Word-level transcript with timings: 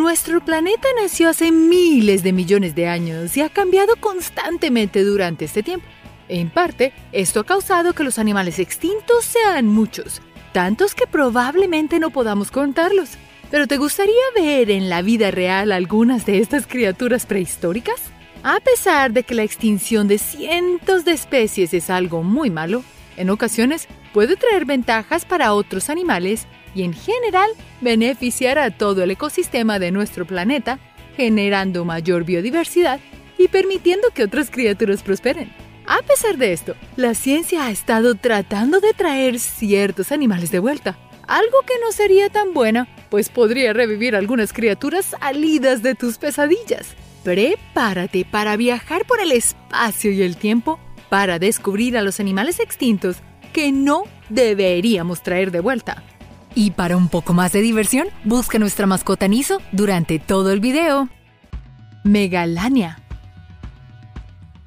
Nuestro 0.00 0.42
planeta 0.42 0.88
nació 0.98 1.28
hace 1.28 1.52
miles 1.52 2.22
de 2.22 2.32
millones 2.32 2.74
de 2.74 2.88
años 2.88 3.36
y 3.36 3.42
ha 3.42 3.50
cambiado 3.50 3.96
constantemente 3.96 5.04
durante 5.04 5.44
este 5.44 5.62
tiempo. 5.62 5.86
En 6.26 6.48
parte, 6.48 6.94
esto 7.12 7.40
ha 7.40 7.44
causado 7.44 7.92
que 7.92 8.02
los 8.02 8.18
animales 8.18 8.58
extintos 8.58 9.26
sean 9.26 9.66
muchos, 9.66 10.22
tantos 10.54 10.94
que 10.94 11.06
probablemente 11.06 11.98
no 11.98 12.08
podamos 12.08 12.50
contarlos. 12.50 13.10
Pero 13.50 13.66
¿te 13.66 13.76
gustaría 13.76 14.14
ver 14.34 14.70
en 14.70 14.88
la 14.88 15.02
vida 15.02 15.30
real 15.30 15.70
algunas 15.70 16.24
de 16.24 16.38
estas 16.38 16.66
criaturas 16.66 17.26
prehistóricas? 17.26 18.00
A 18.42 18.58
pesar 18.60 19.12
de 19.12 19.22
que 19.22 19.34
la 19.34 19.42
extinción 19.42 20.08
de 20.08 20.16
cientos 20.16 21.04
de 21.04 21.12
especies 21.12 21.74
es 21.74 21.90
algo 21.90 22.22
muy 22.22 22.48
malo, 22.48 22.84
en 23.18 23.28
ocasiones 23.28 23.86
puede 24.14 24.36
traer 24.36 24.64
ventajas 24.64 25.26
para 25.26 25.52
otros 25.52 25.90
animales 25.90 26.46
y 26.74 26.82
en 26.82 26.92
general 26.92 27.50
beneficiar 27.80 28.58
a 28.58 28.70
todo 28.70 29.02
el 29.02 29.10
ecosistema 29.10 29.78
de 29.78 29.90
nuestro 29.90 30.26
planeta, 30.26 30.78
generando 31.16 31.84
mayor 31.84 32.24
biodiversidad 32.24 33.00
y 33.38 33.48
permitiendo 33.48 34.08
que 34.10 34.24
otras 34.24 34.50
criaturas 34.50 35.02
prosperen. 35.02 35.52
A 35.86 36.02
pesar 36.02 36.36
de 36.36 36.52
esto, 36.52 36.76
la 36.96 37.14
ciencia 37.14 37.66
ha 37.66 37.70
estado 37.70 38.14
tratando 38.14 38.80
de 38.80 38.92
traer 38.92 39.38
ciertos 39.38 40.12
animales 40.12 40.50
de 40.50 40.60
vuelta, 40.60 40.98
algo 41.26 41.62
que 41.66 41.74
no 41.80 41.92
sería 41.92 42.28
tan 42.28 42.54
buena, 42.54 42.88
pues 43.08 43.28
podría 43.28 43.72
revivir 43.72 44.14
algunas 44.14 44.52
criaturas 44.52 45.06
salidas 45.06 45.82
de 45.82 45.94
tus 45.94 46.18
pesadillas. 46.18 46.94
Prepárate 47.24 48.24
para 48.24 48.56
viajar 48.56 49.04
por 49.04 49.20
el 49.20 49.32
espacio 49.32 50.10
y 50.10 50.22
el 50.22 50.36
tiempo 50.36 50.80
para 51.08 51.38
descubrir 51.38 51.96
a 51.96 52.02
los 52.02 52.20
animales 52.20 52.60
extintos 52.60 53.16
que 53.52 53.72
no 53.72 54.04
deberíamos 54.28 55.22
traer 55.22 55.50
de 55.50 55.60
vuelta. 55.60 56.02
Y 56.54 56.72
para 56.72 56.96
un 56.96 57.08
poco 57.08 57.32
más 57.32 57.52
de 57.52 57.60
diversión, 57.60 58.08
busca 58.24 58.58
nuestra 58.58 58.86
mascota 58.86 59.28
Niso 59.28 59.60
durante 59.72 60.18
todo 60.18 60.50
el 60.50 60.60
video. 60.60 61.08
Megalania. 62.02 62.98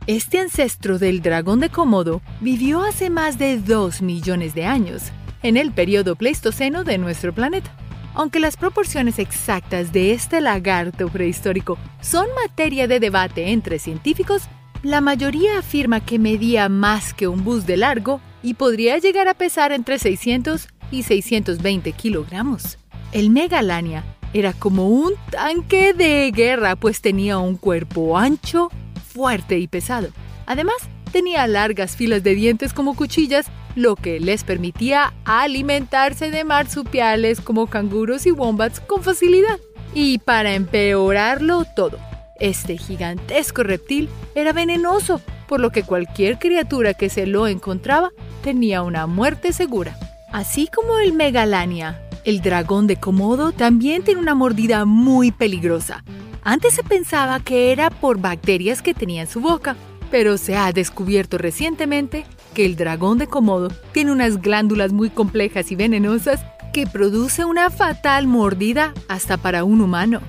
Este 0.08 0.40
ancestro 0.40 1.00
del 1.00 1.22
dragón 1.22 1.60
de 1.60 1.70
Komodo 1.70 2.22
vivió 2.42 2.84
hace 2.84 3.10
más 3.10 3.38
de 3.38 3.58
2 3.58 4.02
millones 4.02 4.54
de 4.54 4.66
años, 4.66 5.12
en 5.44 5.58
el 5.58 5.72
periodo 5.72 6.16
pleistoceno 6.16 6.84
de 6.84 6.98
nuestro 6.98 7.34
planeta. 7.34 7.72
Aunque 8.14 8.40
las 8.40 8.58
proporciones 8.58 9.18
exactas 9.18 9.92
de 9.92 10.14
este 10.14 10.40
lagarto 10.40 11.08
prehistórico 11.10 11.78
son 12.02 12.28
materia 12.36 12.88
de 12.88 13.00
debate 13.00 13.52
entre 13.52 13.80
científicos, 13.80 14.44
la 14.84 15.02
mayoría 15.02 15.58
afirma 15.58 16.02
que 16.02 16.20
medía 16.20 16.70
más 16.70 17.14
que 17.14 17.28
un 17.28 17.44
bus 17.44 17.66
de 17.66 17.78
largo 17.78 18.20
y 18.44 18.54
podría 18.56 18.98
llegar 18.98 19.28
a 19.28 19.34
pesar 19.34 19.72
entre 19.72 19.98
600 19.98 20.68
y 20.94 21.04
620 21.04 21.92
kilogramos. 21.94 22.78
El 23.12 23.30
Megalania 23.30 24.04
era 24.34 24.54
como 24.54 24.88
un 24.88 25.14
tanque 25.30 25.94
de 25.94 26.32
guerra, 26.32 26.76
pues 26.76 27.02
tenía 27.02 27.38
un 27.38 27.56
cuerpo 27.58 28.18
ancho, 28.18 28.70
fuerte 29.08 29.60
y 29.60 29.68
pesado. 29.68 30.10
Además, 30.46 30.76
tenía 31.12 31.46
largas 31.48 31.96
filas 31.96 32.24
de 32.24 32.36
dientes 32.36 32.74
como 32.74 32.96
cuchillas 32.96 33.48
lo 33.76 33.96
que 33.96 34.20
les 34.20 34.44
permitía 34.44 35.14
alimentarse 35.26 36.32
de 36.32 36.44
marsupiales 36.44 37.42
como 37.42 37.68
canguros 37.68 38.26
y 38.26 38.32
wombats 38.32 38.80
con 38.80 39.04
facilidad. 39.04 39.60
Y 39.94 40.18
para 40.20 40.54
empeorarlo 40.54 41.66
todo, 41.76 42.00
este 42.40 42.78
gigantesco 42.78 43.64
reptil 43.64 44.10
era 44.36 44.54
venenoso, 44.54 45.22
por 45.48 45.60
lo 45.60 45.72
que 45.72 45.84
cualquier 45.84 46.40
criatura 46.40 46.94
que 46.94 47.10
se 47.10 47.28
lo 47.28 47.48
encontraba 47.48 48.12
tenía 48.44 48.82
una 48.82 49.06
muerte 49.06 49.54
segura. 49.54 49.98
Así 50.34 50.68
como 50.68 50.98
el 50.98 51.14
Megalania, 51.14 52.02
el 52.26 52.42
dragón 52.42 52.88
de 52.88 52.96
Komodo 52.96 53.52
también 53.52 54.04
tiene 54.04 54.20
una 54.20 54.34
mordida 54.34 54.84
muy 54.84 55.32
peligrosa. 55.32 56.04
Antes 56.42 56.74
se 56.74 56.82
pensaba 56.82 57.40
que 57.40 57.72
era 57.72 57.92
por 57.92 58.20
bacterias 58.20 58.82
que 58.82 58.96
tenía 58.96 59.22
en 59.22 59.28
su 59.28 59.42
boca, 59.42 59.76
pero 60.10 60.40
se 60.40 60.58
ha 60.58 60.74
descubierto 60.74 61.38
recientemente 61.38 62.26
que 62.56 62.66
el 62.66 62.76
dragón 62.76 63.20
de 63.20 63.28
Komodo 63.28 63.68
tiene 63.92 64.12
unas 64.12 64.42
glándulas 64.42 64.92
muy 64.92 65.12
complejas 65.12 65.72
y 65.72 65.76
venenosas 65.76 66.44
que 66.74 66.88
produce 66.88 67.46
una 67.46 67.70
fatal 67.70 68.26
mordida 68.26 68.96
hasta 69.08 69.38
para 69.38 69.64
un 69.64 69.82
humano. 69.82 70.20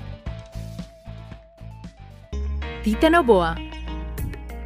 Titanoboa. 2.83 3.55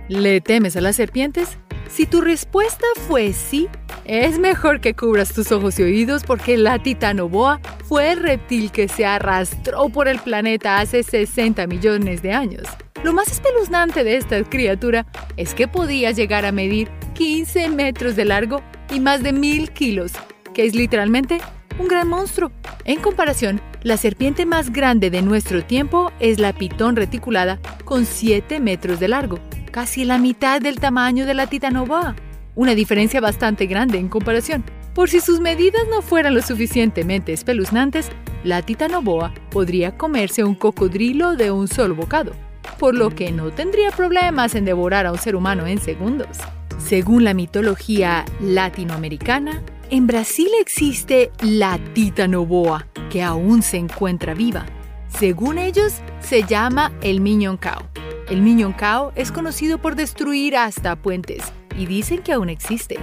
¿Le 0.10 0.42
temes 0.42 0.76
a 0.76 0.82
las 0.82 0.98
serpientes? 0.98 1.58
Si 1.88 2.06
tu 2.06 2.20
respuesta 2.20 2.86
fue 3.08 3.32
sí, 3.32 3.70
es 4.10 4.40
mejor 4.40 4.82
que 4.82 4.96
cubras 4.96 5.32
tus 5.34 5.52
ojos 5.52 5.78
y 5.78 5.84
oídos 5.84 6.24
porque 6.24 6.58
la 6.58 6.82
titanoboa 6.82 7.62
fue 7.86 8.12
el 8.12 8.24
reptil 8.24 8.72
que 8.72 8.88
se 8.88 9.06
arrastró 9.06 9.88
por 9.90 10.08
el 10.08 10.18
planeta 10.18 10.80
hace 10.80 11.04
60 11.04 11.68
millones 11.68 12.24
de 12.24 12.34
años. 12.34 12.64
Lo 13.04 13.14
más 13.14 13.32
espeluznante 13.32 14.04
de 14.04 14.18
esta 14.18 14.44
criatura 14.44 15.06
es 15.38 15.54
que 15.54 15.68
podía 15.68 16.10
llegar 16.10 16.44
a 16.46 16.52
medir 16.52 16.90
15 17.14 17.70
metros 17.70 18.16
de 18.16 18.26
largo 18.26 18.64
y 18.92 19.00
más 19.00 19.22
de 19.22 19.32
1000 19.32 19.70
kilos, 19.74 20.14
que 20.56 20.66
es 20.66 20.74
literalmente 20.74 21.38
un 21.78 21.88
gran 21.88 22.08
monstruo. 22.08 22.52
En 22.86 23.00
comparación, 23.02 23.62
la 23.84 23.96
serpiente 23.96 24.48
más 24.48 24.74
grande 24.74 25.12
de 25.12 25.22
nuestro 25.22 25.64
tiempo 25.64 26.12
es 26.20 26.40
la 26.40 26.54
pitón 26.54 26.96
reticulada 26.96 27.60
con 27.86 28.08
7 28.08 28.60
metros 28.60 29.00
de 29.00 29.08
largo, 29.08 29.38
casi 29.70 30.04
la 30.04 30.18
mitad 30.18 30.62
del 30.62 30.80
tamaño 30.80 31.28
de 31.28 31.36
la 31.36 31.46
titanoboa. 31.46 32.16
Una 32.56 32.76
diferencia 32.76 33.22
bastante 33.22 33.66
grande 33.66 33.98
en 33.98 34.10
comparación. 34.10 34.64
Por 34.94 35.10
si 35.10 35.20
sus 35.20 35.40
medidas 35.40 35.84
no 35.90 36.02
fueran 36.02 36.34
lo 36.34 36.42
suficientemente 36.42 37.34
espeluznantes, 37.34 38.10
la 38.44 38.62
titanoboa 38.62 39.34
podría 39.50 39.98
comerse 39.98 40.44
un 40.44 40.56
cocodrilo 40.56 41.36
de 41.36 41.52
un 41.52 41.68
solo 41.68 41.96
bocado 41.96 42.34
por 42.80 42.96
lo 42.96 43.10
que 43.14 43.32
no 43.32 43.52
tendría 43.52 43.92
problemas 43.92 44.56
en 44.56 44.66
devorar 44.66 45.06
a 45.06 45.12
un 45.12 45.18
ser 45.18 45.36
humano 45.36 45.68
en 45.68 45.80
segundos. 45.80 46.38
Según 46.78 47.24
la 47.24 47.34
mitología 47.34 48.26
latinoamericana, 48.40 49.62
en 49.90 50.08
Brasil 50.08 50.50
existe 50.60 51.32
la 51.42 51.78
titanoboa, 51.94 52.88
que 53.10 53.22
aún 53.22 53.62
se 53.62 53.78
encuentra 53.78 54.34
viva. 54.34 54.66
Según 55.10 55.58
ellos, 55.58 55.96
se 56.22 56.44
llama 56.44 56.94
el 57.02 57.22
Miñoncao. 57.22 57.84
El 58.30 58.42
Miñoncao 58.42 59.12
es 59.16 59.32
conocido 59.32 59.80
por 59.80 59.96
destruir 59.96 60.56
hasta 60.56 60.96
puentes 60.96 61.52
y 61.80 61.86
dicen 61.86 62.22
que 62.22 62.34
aún 62.34 62.50
existe. 62.50 62.98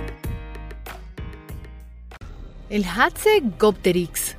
El 2.69 2.84
Hatzegopteryx 2.84 4.37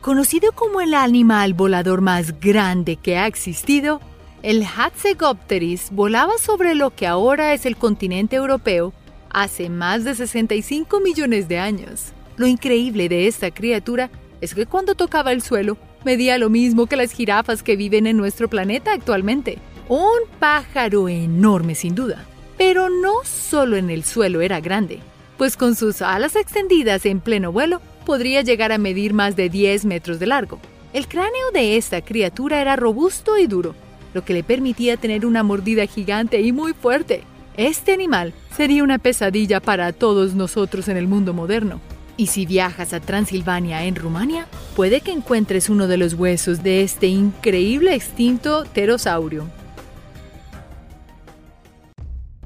Conocido 0.00 0.52
como 0.52 0.80
el 0.80 0.92
animal 0.92 1.54
volador 1.54 2.00
más 2.00 2.40
grande 2.40 2.96
que 2.96 3.16
ha 3.16 3.26
existido, 3.26 4.00
el 4.42 4.64
Hatzegopteris 4.64 5.90
volaba 5.92 6.36
sobre 6.38 6.74
lo 6.74 6.90
que 6.90 7.06
ahora 7.06 7.54
es 7.54 7.64
el 7.64 7.76
continente 7.76 8.36
europeo 8.36 8.92
hace 9.30 9.68
más 9.68 10.04
de 10.04 10.14
65 10.14 11.00
millones 11.00 11.48
de 11.48 11.58
años. 11.58 12.12
Lo 12.36 12.46
increíble 12.46 13.08
de 13.08 13.28
esta 13.28 13.52
criatura 13.52 14.10
es 14.40 14.54
que 14.54 14.66
cuando 14.66 14.96
tocaba 14.96 15.30
el 15.30 15.42
suelo 15.42 15.76
medía 16.04 16.38
lo 16.38 16.50
mismo 16.50 16.86
que 16.86 16.96
las 16.96 17.12
jirafas 17.12 17.62
que 17.62 17.76
viven 17.76 18.06
en 18.06 18.16
nuestro 18.16 18.48
planeta 18.48 18.92
actualmente. 18.92 19.58
Un 19.88 20.28
pájaro 20.40 21.08
enorme 21.08 21.74
sin 21.76 21.94
duda. 21.94 22.26
Pero 22.58 22.88
no 22.88 23.24
solo 23.24 23.76
en 23.76 23.90
el 23.90 24.04
suelo 24.04 24.40
era 24.40 24.60
grande, 24.60 25.00
pues 25.36 25.56
con 25.56 25.74
sus 25.74 26.00
alas 26.02 26.36
extendidas 26.36 27.04
en 27.06 27.20
pleno 27.20 27.52
vuelo 27.52 27.80
podría 28.04 28.42
llegar 28.42 28.72
a 28.72 28.78
medir 28.78 29.12
más 29.12 29.36
de 29.36 29.48
10 29.48 29.84
metros 29.84 30.18
de 30.18 30.26
largo. 30.26 30.58
El 30.92 31.08
cráneo 31.08 31.50
de 31.52 31.76
esta 31.76 32.00
criatura 32.00 32.60
era 32.60 32.76
robusto 32.76 33.36
y 33.36 33.46
duro, 33.46 33.74
lo 34.14 34.24
que 34.24 34.32
le 34.32 34.42
permitía 34.42 34.96
tener 34.96 35.26
una 35.26 35.42
mordida 35.42 35.84
gigante 35.86 36.40
y 36.40 36.52
muy 36.52 36.72
fuerte. 36.72 37.22
Este 37.58 37.92
animal 37.92 38.32
sería 38.56 38.82
una 38.82 38.98
pesadilla 38.98 39.60
para 39.60 39.92
todos 39.92 40.34
nosotros 40.34 40.88
en 40.88 40.96
el 40.96 41.06
mundo 41.06 41.34
moderno. 41.34 41.80
Y 42.16 42.28
si 42.28 42.46
viajas 42.46 42.94
a 42.94 43.00
Transilvania 43.00 43.84
en 43.84 43.94
Rumania, 43.94 44.46
puede 44.74 45.02
que 45.02 45.12
encuentres 45.12 45.68
uno 45.68 45.86
de 45.86 45.98
los 45.98 46.14
huesos 46.14 46.62
de 46.62 46.82
este 46.82 47.08
increíble 47.08 47.94
extinto 47.94 48.64
pterosaurio. 48.72 49.50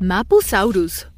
Mapusaurus 0.02 1.08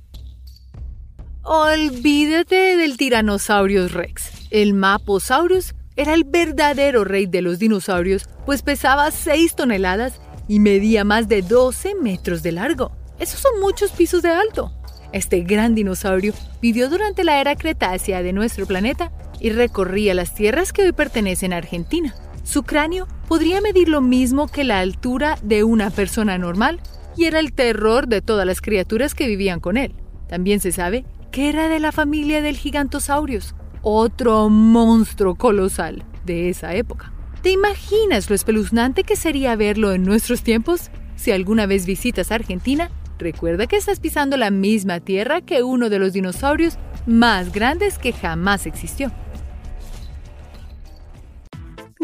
Olvídate 1.45 2.77
del 2.77 2.97
Tyrannosaurus 2.97 3.93
rex. 3.93 4.33
El 4.51 4.75
Maposaurus 4.75 5.77
era 5.95 6.15
el 6.15 6.25
verdadero 6.25 7.05
rey 7.05 7.27
de 7.27 7.43
los 7.43 7.61
dinosaurios, 7.61 8.29
pues 8.45 8.63
pesaba 8.63 9.13
6 9.13 9.55
toneladas 9.55 10.21
y 10.49 10.59
medía 10.59 11.05
más 11.05 11.29
de 11.29 11.43
12 11.43 11.95
metros 11.95 12.43
de 12.43 12.51
largo. 12.51 12.91
Esos 13.21 13.39
son 13.39 13.61
muchos 13.61 13.93
pisos 13.93 14.21
de 14.21 14.31
alto. 14.31 14.73
Este 15.13 15.43
gran 15.43 15.77
dinosaurio 15.77 16.35
vivió 16.61 16.89
durante 16.89 17.23
la 17.23 17.41
era 17.41 17.55
Cretácea 17.55 18.25
de 18.25 18.33
nuestro 18.33 18.67
planeta 18.67 19.13
y 19.39 19.51
recorría 19.51 20.13
las 20.13 20.35
tierras 20.35 20.73
que 20.73 20.83
hoy 20.83 20.93
pertenecen 20.93 21.53
a 21.53 21.59
Argentina. 21.59 22.17
Su 22.43 22.65
cráneo 22.65 23.07
podría 23.29 23.61
medir 23.61 23.89
lo 23.89 24.01
mismo 24.01 24.49
que 24.49 24.65
la 24.65 24.81
altura 24.81 25.39
de 25.41 25.63
una 25.63 25.91
persona 25.91 26.37
normal 26.37 26.81
y 27.17 27.25
era 27.25 27.41
el 27.41 27.53
terror 27.53 28.09
de 28.09 28.23
todas 28.23 28.47
las 28.47 28.61
criaturas 28.61 29.15
que 29.15 29.27
vivían 29.27 29.61
con 29.61 29.77
él. 29.77 29.95
También 30.29 30.61
se 30.61 30.73
sabe 30.73 31.05
que 31.31 31.49
era 31.49 31.69
de 31.69 31.81
la 31.81 31.93
familia 31.93 32.43
del 32.43 32.57
Gigantosaurios, 32.57 33.55
otro 33.83 34.49
monstruo 34.49 35.35
colosal 35.35 36.05
de 36.25 36.49
esa 36.49 36.75
época. 36.75 37.13
¿Te 37.43 37.51
imaginas 37.51 38.31
lo 38.31 38.37
espeluznante 38.37 39.03
que 39.03 39.17
sería 39.17 39.57
verlo 39.57 39.93
en 39.93 40.05
nuestros 40.05 40.43
tiempos? 40.43 40.91
Si 41.17 41.33
alguna 41.33 41.67
vez 41.67 41.87
visitas 41.87 42.31
Argentina, 42.31 42.91
recuerda 43.19 43.67
que 43.67 43.77
estás 43.77 43.99
pisando 43.99 44.37
la 44.37 44.51
misma 44.51 45.01
tierra 45.01 45.41
que 45.41 45.63
uno 45.63 45.91
de 45.91 45.99
los 45.99 46.13
dinosaurios 46.13 46.79
más 47.07 47.53
grandes 47.53 47.99
que 47.99 48.13
jamás 48.13 48.67
existió. 48.67 49.11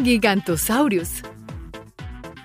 Gigantosaurus. 0.02 1.22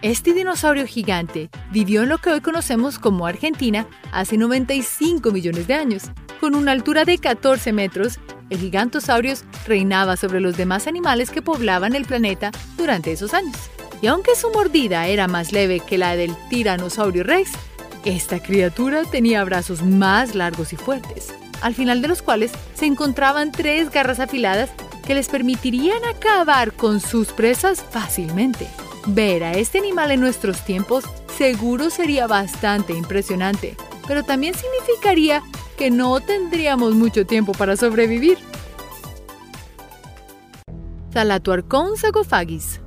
Este 0.04 0.34
dinosaurio 0.34 0.86
gigante 0.86 1.50
vivió 1.72 2.04
en 2.04 2.10
lo 2.10 2.18
que 2.18 2.30
hoy 2.30 2.42
conocemos 2.42 3.00
como 3.00 3.26
Argentina 3.26 3.88
hace 4.12 4.38
95 4.38 5.32
millones 5.32 5.66
de 5.66 5.76
años. 5.76 6.12
Con 6.42 6.56
una 6.56 6.74
altura 6.74 7.06
de 7.06 7.18
14 7.18 7.72
metros, 7.72 8.20
el 8.50 8.60
Gigantosaurus 8.60 9.46
reinaba 9.66 10.18
sobre 10.18 10.42
los 10.42 10.58
demás 10.58 10.88
animales 10.88 11.30
que 11.30 11.42
poblaban 11.42 11.96
el 11.96 12.04
planeta 12.04 12.52
durante 12.76 13.14
esos 13.14 13.34
años. 13.34 13.56
Y 14.02 14.08
aunque 14.08 14.36
su 14.36 14.50
mordida 14.50 15.08
era 15.08 15.30
más 15.30 15.54
leve 15.54 15.80
que 15.80 15.98
la 15.98 16.18
del 16.18 16.36
Tiranosaurio 16.50 17.24
Rex, 17.24 17.52
esta 18.04 18.44
criatura 18.44 19.04
tenía 19.06 19.42
brazos 19.46 19.84
más 19.84 20.36
largos 20.36 20.74
y 20.74 20.76
fuertes, 20.76 21.34
al 21.62 21.76
final 21.76 22.02
de 22.02 22.10
los 22.10 22.22
cuales 22.22 22.52
se 22.74 22.88
encontraban 22.88 23.54
tres 23.54 23.90
garras 23.90 24.20
afiladas 24.20 24.70
que 25.08 25.16
les 25.16 25.30
permitirían 25.30 26.04
acabar 26.04 26.74
con 26.74 27.00
sus 27.00 27.30
presas 27.30 27.82
fácilmente. 27.90 28.68
Ver 29.06 29.44
a 29.44 29.52
este 29.54 29.80
animal 29.80 30.12
en 30.12 30.22
nuestros 30.22 30.64
tiempos 30.64 31.04
seguro 31.38 31.90
sería 31.90 32.26
bastante 32.26 32.94
impresionante, 32.94 33.76
pero 34.08 34.24
también 34.24 34.54
significaría 34.54 35.44
que 35.78 35.92
no 35.92 36.22
tendríamos 36.22 36.96
mucho 36.96 37.26
tiempo 37.26 37.52
para 37.52 37.76
sobrevivir. 37.76 38.38
Thalatuarchon 41.12 41.98
sagophagis 41.98 42.80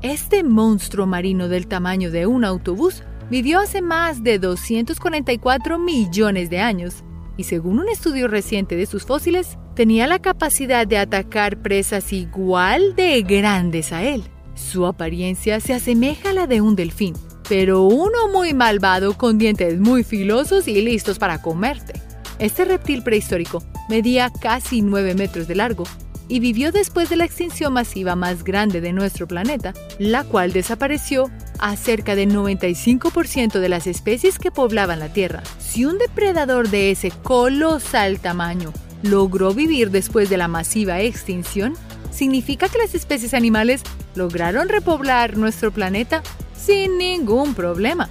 Este 0.00 0.42
monstruo 0.42 1.06
marino 1.06 1.48
del 1.48 1.66
tamaño 1.66 2.10
de 2.10 2.26
un 2.26 2.44
autobús 2.44 3.04
vivió 3.28 3.60
hace 3.60 3.82
más 3.82 4.22
de 4.22 4.38
244 4.38 5.78
millones 5.78 6.48
de 6.48 6.60
años 6.60 7.04
y 7.36 7.44
según 7.44 7.80
un 7.80 7.88
estudio 7.90 8.28
reciente 8.28 8.76
de 8.76 8.86
sus 8.86 9.04
fósiles, 9.04 9.58
tenía 9.74 10.06
la 10.06 10.18
capacidad 10.20 10.86
de 10.86 10.98
atacar 10.98 11.62
presas 11.62 12.12
igual 12.12 12.96
de 12.96 13.22
grandes 13.22 13.92
a 13.92 14.02
él. 14.02 14.24
Su 14.60 14.86
apariencia 14.86 15.58
se 15.58 15.74
asemeja 15.74 16.30
a 16.30 16.32
la 16.32 16.46
de 16.46 16.60
un 16.60 16.76
delfín, 16.76 17.14
pero 17.48 17.82
uno 17.82 18.28
muy 18.32 18.54
malvado 18.54 19.16
con 19.16 19.38
dientes 19.38 19.80
muy 19.80 20.04
filosos 20.04 20.68
y 20.68 20.80
listos 20.82 21.18
para 21.18 21.42
comerte. 21.42 21.94
Este 22.38 22.64
reptil 22.64 23.02
prehistórico 23.02 23.64
medía 23.88 24.30
casi 24.30 24.82
9 24.82 25.14
metros 25.14 25.48
de 25.48 25.56
largo 25.56 25.84
y 26.28 26.38
vivió 26.38 26.70
después 26.70 27.10
de 27.10 27.16
la 27.16 27.24
extinción 27.24 27.72
masiva 27.72 28.14
más 28.14 28.44
grande 28.44 28.80
de 28.80 28.92
nuestro 28.92 29.26
planeta, 29.26 29.74
la 29.98 30.22
cual 30.22 30.52
desapareció 30.52 31.28
a 31.58 31.74
cerca 31.74 32.14
del 32.14 32.32
95% 32.32 33.58
de 33.58 33.68
las 33.68 33.88
especies 33.88 34.38
que 34.38 34.52
poblaban 34.52 35.00
la 35.00 35.12
Tierra. 35.12 35.42
Si 35.58 35.84
un 35.84 35.98
depredador 35.98 36.68
de 36.68 36.92
ese 36.92 37.10
colosal 37.10 38.20
tamaño 38.20 38.72
logró 39.02 39.52
vivir 39.52 39.90
después 39.90 40.30
de 40.30 40.36
la 40.36 40.46
masiva 40.46 41.00
extinción, 41.00 41.74
significa 42.10 42.68
que 42.68 42.78
las 42.78 42.94
especies 42.94 43.34
animales 43.34 43.82
lograron 44.14 44.68
repoblar 44.68 45.36
nuestro 45.36 45.70
planeta 45.70 46.22
sin 46.54 46.98
ningún 46.98 47.54
problema. 47.54 48.08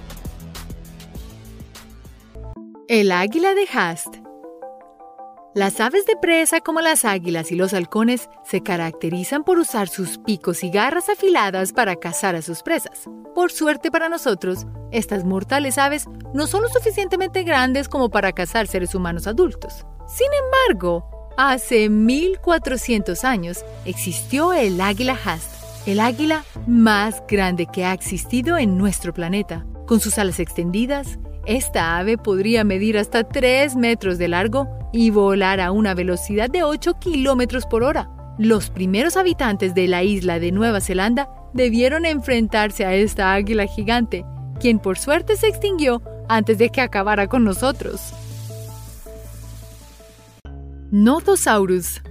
El 2.88 3.12
águila 3.12 3.54
de 3.54 3.68
Hast 3.72 4.16
Las 5.54 5.80
aves 5.80 6.06
de 6.06 6.16
presa 6.16 6.60
como 6.60 6.80
las 6.80 7.04
águilas 7.04 7.52
y 7.52 7.54
los 7.54 7.72
halcones 7.72 8.28
se 8.44 8.62
caracterizan 8.62 9.44
por 9.44 9.58
usar 9.58 9.88
sus 9.88 10.18
picos 10.18 10.64
y 10.64 10.70
garras 10.70 11.08
afiladas 11.08 11.72
para 11.72 11.94
cazar 11.96 12.34
a 12.34 12.42
sus 12.42 12.62
presas. 12.62 13.08
Por 13.34 13.52
suerte 13.52 13.92
para 13.92 14.08
nosotros, 14.08 14.66
estas 14.90 15.24
mortales 15.24 15.78
aves 15.78 16.06
no 16.34 16.48
son 16.48 16.62
lo 16.62 16.68
suficientemente 16.68 17.44
grandes 17.44 17.88
como 17.88 18.10
para 18.10 18.32
cazar 18.32 18.66
seres 18.66 18.94
humanos 18.94 19.28
adultos. 19.28 19.86
Sin 20.08 20.28
embargo, 20.44 21.19
Hace 21.42 21.88
1400 21.88 23.24
años 23.24 23.64
existió 23.86 24.52
el 24.52 24.78
águila 24.78 25.16
Hast, 25.24 25.88
el 25.88 25.98
águila 25.98 26.44
más 26.66 27.22
grande 27.26 27.66
que 27.72 27.86
ha 27.86 27.94
existido 27.94 28.58
en 28.58 28.76
nuestro 28.76 29.14
planeta. 29.14 29.64
Con 29.86 30.00
sus 30.00 30.18
alas 30.18 30.38
extendidas, 30.38 31.18
esta 31.46 31.96
ave 31.96 32.18
podría 32.18 32.62
medir 32.62 32.98
hasta 32.98 33.24
3 33.26 33.74
metros 33.76 34.18
de 34.18 34.28
largo 34.28 34.68
y 34.92 35.08
volar 35.08 35.62
a 35.62 35.72
una 35.72 35.94
velocidad 35.94 36.50
de 36.50 36.62
8 36.62 36.98
kilómetros 37.00 37.64
por 37.64 37.84
hora. 37.84 38.10
Los 38.38 38.68
primeros 38.68 39.16
habitantes 39.16 39.74
de 39.74 39.88
la 39.88 40.02
isla 40.02 40.40
de 40.40 40.52
Nueva 40.52 40.82
Zelanda 40.82 41.30
debieron 41.54 42.04
enfrentarse 42.04 42.84
a 42.84 42.92
esta 42.92 43.32
águila 43.32 43.64
gigante, 43.64 44.26
quien 44.60 44.78
por 44.78 44.98
suerte 44.98 45.38
se 45.38 45.48
extinguió 45.48 46.02
antes 46.28 46.58
de 46.58 46.68
que 46.68 46.82
acabara 46.82 47.28
con 47.28 47.44
nosotros. 47.44 48.12
Nothosaurus. 50.92 52.02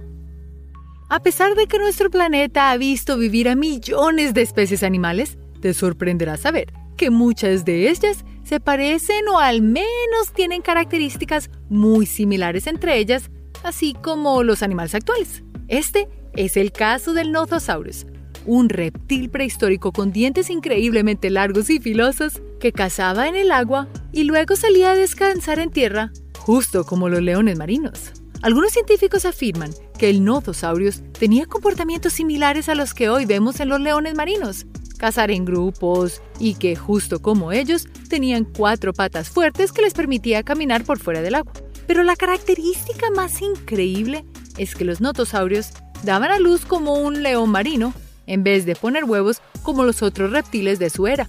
A 1.10 1.20
pesar 1.20 1.54
de 1.54 1.66
que 1.66 1.78
nuestro 1.78 2.08
planeta 2.08 2.70
ha 2.70 2.78
visto 2.78 3.18
vivir 3.18 3.46
a 3.50 3.54
millones 3.54 4.32
de 4.32 4.40
especies 4.40 4.82
animales, 4.82 5.36
te 5.60 5.74
sorprenderá 5.74 6.38
saber 6.38 6.72
que 6.96 7.10
muchas 7.10 7.66
de 7.66 7.90
ellas 7.90 8.24
se 8.42 8.58
parecen 8.58 9.28
o 9.28 9.38
al 9.38 9.60
menos 9.60 10.32
tienen 10.34 10.62
características 10.62 11.50
muy 11.68 12.06
similares 12.06 12.66
entre 12.66 12.96
ellas, 12.96 13.30
así 13.64 13.92
como 13.92 14.42
los 14.44 14.62
animales 14.62 14.94
actuales. 14.94 15.42
Este 15.68 16.08
es 16.32 16.56
el 16.56 16.72
caso 16.72 17.12
del 17.12 17.32
Nothosaurus, 17.32 18.06
un 18.46 18.70
reptil 18.70 19.28
prehistórico 19.28 19.92
con 19.92 20.10
dientes 20.10 20.48
increíblemente 20.48 21.28
largos 21.28 21.68
y 21.68 21.80
filosos 21.80 22.40
que 22.60 22.72
cazaba 22.72 23.28
en 23.28 23.36
el 23.36 23.52
agua 23.52 23.88
y 24.10 24.24
luego 24.24 24.56
salía 24.56 24.92
a 24.92 24.96
descansar 24.96 25.58
en 25.58 25.70
tierra, 25.70 26.12
justo 26.38 26.84
como 26.84 27.10
los 27.10 27.20
leones 27.20 27.58
marinos. 27.58 28.19
Algunos 28.42 28.72
científicos 28.72 29.26
afirman 29.26 29.70
que 29.98 30.08
el 30.08 30.24
Nothosaurus 30.24 31.02
tenía 31.12 31.44
comportamientos 31.44 32.14
similares 32.14 32.70
a 32.70 32.74
los 32.74 32.94
que 32.94 33.10
hoy 33.10 33.26
vemos 33.26 33.60
en 33.60 33.68
los 33.68 33.80
leones 33.80 34.14
marinos, 34.14 34.64
cazar 34.96 35.30
en 35.30 35.44
grupos 35.44 36.22
y 36.38 36.54
que, 36.54 36.74
justo 36.74 37.20
como 37.20 37.52
ellos, 37.52 37.86
tenían 38.08 38.44
cuatro 38.44 38.94
patas 38.94 39.28
fuertes 39.28 39.72
que 39.72 39.82
les 39.82 39.92
permitía 39.92 40.42
caminar 40.42 40.84
por 40.84 40.98
fuera 40.98 41.20
del 41.20 41.34
agua. 41.34 41.52
Pero 41.86 42.02
la 42.02 42.16
característica 42.16 43.10
más 43.10 43.42
increíble 43.42 44.24
es 44.56 44.74
que 44.74 44.86
los 44.86 45.02
notosaurios 45.02 45.72
daban 46.02 46.30
a 46.30 46.38
luz 46.38 46.64
como 46.64 46.94
un 46.94 47.22
león 47.22 47.50
marino 47.50 47.92
en 48.26 48.42
vez 48.42 48.64
de 48.64 48.74
poner 48.74 49.04
huevos 49.04 49.42
como 49.62 49.84
los 49.84 50.02
otros 50.02 50.30
reptiles 50.30 50.78
de 50.78 50.88
su 50.88 51.06
era. 51.06 51.28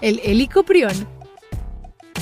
El 0.00 0.20
helicoprión. 0.24 1.06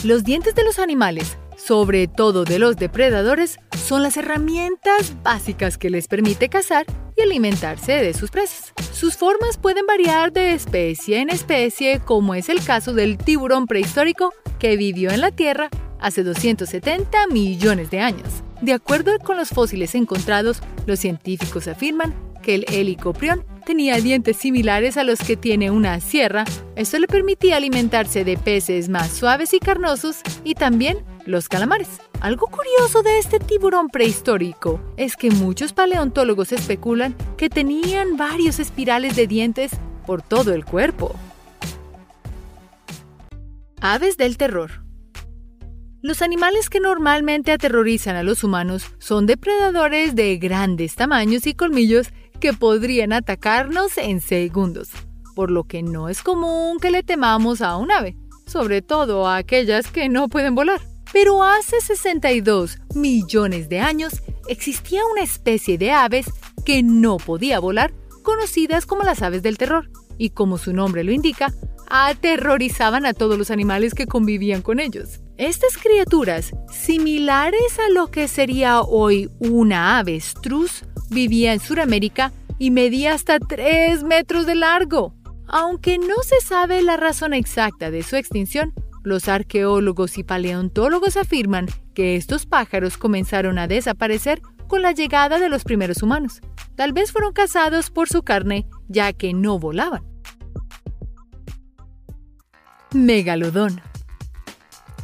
Los 0.05 0.25
dientes 0.25 0.55
de 0.55 0.65
los 0.65 0.79
animales 0.79 1.39
sobre 1.65 2.09
todo 2.09 2.45
de 2.45 2.59
los 2.59 2.77
depredadores, 2.77 3.59
son 3.87 4.03
las 4.03 4.17
herramientas 4.17 5.15
básicas 5.23 5.79
que 5.79 5.91
les 5.91 6.09
permite 6.09 6.49
cazar 6.49 6.87
y 7.17 7.23
alimentarse 7.23 7.93
de 7.93 8.15
sus 8.15 8.31
presas. 8.31 8.73
Sus 8.93 9.17
formas 9.17 9.59
pueden 9.59 9.87
variar 9.87 10.33
de 10.33 10.55
especie 10.55 11.21
en 11.21 11.31
especie, 11.31 12.01
como 12.01 12.35
es 12.35 12.49
el 12.49 12.65
caso 12.65 12.95
del 12.95 13.17
tiburón 13.17 13.67
prehistórico 13.67 14.33
que 14.59 14.77
vivió 14.77 15.11
en 15.11 15.21
la 15.21 15.31
Tierra 15.31 15.69
hace 16.01 16.25
270 16.25 17.29
millones 17.29 17.91
de 17.91 18.01
años. 18.01 18.43
De 18.61 18.73
acuerdo 18.73 19.19
con 19.21 19.37
los 19.37 19.51
fósiles 19.51 19.95
encontrados, 19.95 20.61
los 20.87 20.99
científicos 20.99 21.69
afirman 21.69 22.15
que 22.43 22.57
el 22.57 22.65
helicoprión 22.73 23.45
tenía 23.65 23.97
dientes 23.99 24.37
similares 24.37 24.97
a 24.97 25.05
los 25.05 25.21
que 25.21 25.37
tiene 25.37 25.71
una 25.71 26.01
sierra. 26.01 26.45
Esto 26.75 26.99
le 26.99 27.07
permitía 27.07 27.57
alimentarse 27.57 28.25
de 28.25 28.37
peces 28.37 28.89
más 28.89 29.11
suaves 29.11 29.55
y 29.55 29.61
carnosos 29.61 30.17
y 30.43 30.55
también 30.55 30.99
los 31.27 31.49
calamares. 31.49 31.89
Algo 32.21 32.47
curioso 32.47 33.03
de 33.03 33.19
este 33.19 33.39
tiburón 33.39 33.89
prehistórico 33.89 34.81
es 34.97 35.17
que 35.17 35.31
muchos 35.31 35.73
paleontólogos 35.73 36.53
especulan 36.53 37.17
que 37.37 37.51
tenían 37.51 38.17
varios 38.17 38.59
espirales 38.59 39.17
de 39.17 39.27
dientes 39.27 39.73
por 40.07 40.23
todo 40.23 40.53
el 40.53 40.65
cuerpo. 40.65 41.15
Aves 43.81 44.17
del 44.17 44.37
terror. 44.37 44.83
Los 46.01 46.21
animales 46.21 46.69
que 46.69 46.81
normalmente 46.81 47.53
aterrorizan 47.53 48.17
a 48.17 48.25
los 48.25 48.43
humanos 48.43 48.87
son 48.99 49.27
depredadores 49.27 50.17
de 50.17 50.37
grandes 50.37 50.97
tamaños 50.97 51.47
y 51.47 51.55
colmillos 51.55 52.09
que 52.41 52.53
podrían 52.53 53.13
atacarnos 53.13 53.97
en 53.99 54.21
segundos, 54.21 54.91
por 55.37 55.51
lo 55.51 55.63
que 55.65 55.85
no 55.85 56.09
es 56.09 56.23
común 56.23 56.79
que 56.81 56.91
le 56.91 57.05
temamos 57.05 57.61
a 57.61 57.77
un 57.77 57.93
ave, 57.93 58.17
sobre 58.47 58.83
todo 58.83 59.29
a 59.29 59.37
aquellas 59.37 59.93
que 59.93 60.09
no 60.09 60.29
pueden 60.29 60.57
volar. 60.57 60.81
Pero 61.13 61.43
hace 61.43 61.81
62 61.81 62.79
millones 62.95 63.69
de 63.69 63.81
años 63.81 64.23
existía 64.49 65.03
una 65.13 65.23
especie 65.23 65.79
de 65.79 65.93
aves 65.93 66.27
que 66.65 66.83
no 66.83 67.19
podía 67.19 67.61
volar, 67.61 67.93
conocidas 68.23 68.87
como 68.87 69.03
las 69.03 69.23
aves 69.23 69.43
del 69.43 69.59
terror, 69.59 69.91
y 70.19 70.31
como 70.31 70.59
su 70.59 70.73
nombre 70.73 71.05
lo 71.05 71.13
indica, 71.13 71.53
aterrorizaban 71.89 73.05
a 73.05 73.13
todos 73.13 73.37
los 73.37 73.51
animales 73.51 73.93
que 73.95 74.07
convivían 74.07 74.63
con 74.63 74.81
ellos. 74.81 75.21
Estas 75.37 75.77
criaturas, 75.77 76.53
similares 76.71 77.79
a 77.79 77.91
lo 77.91 78.11
que 78.11 78.29
sería 78.29 78.81
hoy 78.81 79.31
una 79.41 79.99
avestruz, 79.99 80.85
vivía 81.11 81.53
en 81.53 81.61
Sudamérica 81.61 82.33
y 82.59 82.71
medía 82.71 83.13
hasta 83.13 83.39
3 83.39 84.05
metros 84.05 84.47
de 84.47 84.55
largo. 84.55 85.15
Aunque 85.49 85.99
no 85.99 86.23
se 86.23 86.41
sabe 86.41 86.81
la 86.81 86.97
razón 86.97 87.35
exacta 87.35 87.91
de 87.91 88.03
su 88.03 88.17
extinción, 88.17 88.73
los 89.03 89.29
arqueólogos 89.29 90.19
y 90.19 90.25
paleontólogos 90.25 91.17
afirman 91.17 91.67
que 91.95 92.17
estos 92.17 92.47
pájaros 92.47 92.97
comenzaron 92.97 93.59
a 93.59 93.67
desaparecer 93.67 94.41
con 94.69 94.83
la 94.83 94.93
llegada 94.93 95.39
de 95.39 95.49
los 95.49 95.65
primeros 95.65 96.03
humanos. 96.03 96.41
Tal 96.77 96.93
vez 96.93 97.13
fueron 97.13 97.33
cazados 97.33 97.91
por 97.91 98.09
su 98.09 98.23
carne, 98.23 98.67
ya 98.89 99.13
que 99.13 99.35
no 99.35 99.59
volaban. 99.59 100.05
Megalodón. 102.93 103.81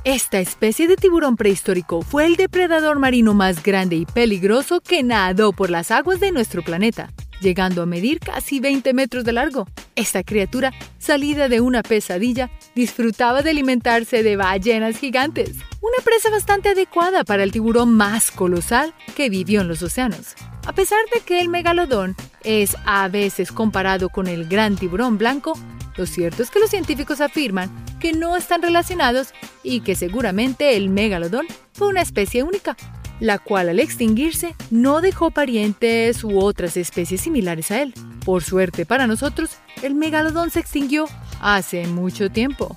Esta 0.05 0.39
especie 0.39 0.89
de 0.89 0.97
tiburón 0.97 1.37
prehistórico 1.37 2.03
fue 2.03 2.25
el 2.25 2.37
depredador 2.37 2.99
marino 2.99 3.35
más 3.35 3.63
grande 3.63 3.97
y 3.97 4.07
peligroso 4.07 4.81
que 4.81 5.03
nadó 5.03 5.53
por 5.53 5.71
las 5.71 5.91
aguas 5.91 6.21
de 6.21 6.33
nuestro 6.33 6.63
planeta 6.63 7.11
llegando 7.41 7.83
a 7.83 7.87
medir 7.87 8.21
casi 8.21 8.61
20 8.61 8.93
metros 8.95 9.25
de 9.25 9.33
largo. 9.33 9.67
Esta 9.97 10.23
criatura, 10.23 10.73
salida 10.99 11.49
de 11.49 11.61
una 11.61 11.83
pesadilla, 11.83 12.51
disfrutaba 12.75 13.43
de 13.43 13.51
alimentarse 13.51 14.23
de 14.23 14.37
ballenas 14.37 14.99
gigantes, 14.99 15.57
una 15.81 16.05
presa 16.05 16.31
bastante 16.31 16.71
adecuada 16.71 17.25
para 17.25 17.43
el 17.43 17.53
tiburón 17.53 17.95
más 17.95 18.31
colosal 18.31 18.95
que 19.17 19.29
vivió 19.29 19.61
en 19.61 19.69
los 19.69 19.83
océanos. 19.83 20.35
A 20.67 20.73
pesar 20.73 21.01
de 21.15 21.21
que 21.21 21.41
el 21.41 21.49
megalodón 21.49 22.15
es 22.45 22.77
a 22.85 23.09
veces 23.09 23.53
comparado 23.53 24.11
con 24.11 24.27
el 24.27 24.47
gran 24.49 24.77
tiburón 24.77 25.17
blanco, 25.19 25.59
lo 25.97 26.07
cierto 26.07 26.43
es 26.43 26.51
que 26.51 26.61
los 26.61 26.71
científicos 26.71 27.21
afirman 27.21 27.71
que 27.99 28.13
no 28.13 28.37
están 28.37 28.63
relacionados 28.63 29.35
y 29.63 29.81
que 29.81 29.97
seguramente 29.97 30.77
el 30.77 30.91
megalodón 30.91 31.47
fue 31.73 31.89
una 31.89 32.03
especie 32.03 32.43
única 32.43 32.77
la 33.21 33.39
cual 33.39 33.69
al 33.69 33.81
extinguirse 33.81 34.55
no 34.71 35.01
dejó 35.01 35.31
parientes 35.31 36.23
u 36.25 36.39
otras 36.39 36.77
especies 36.77 37.21
similares 37.21 37.71
a 37.71 37.83
él. 37.83 37.95
Por 38.25 38.43
suerte 38.43 38.87
para 38.87 39.07
nosotros, 39.07 39.51
el 39.83 39.95
megalodón 39.95 40.51
se 40.51 40.61
extinguió 40.61 41.07
hace 41.41 41.87
mucho 41.87 42.31
tiempo. 42.31 42.77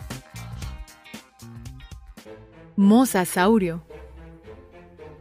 Mosasaurio. 2.76 3.84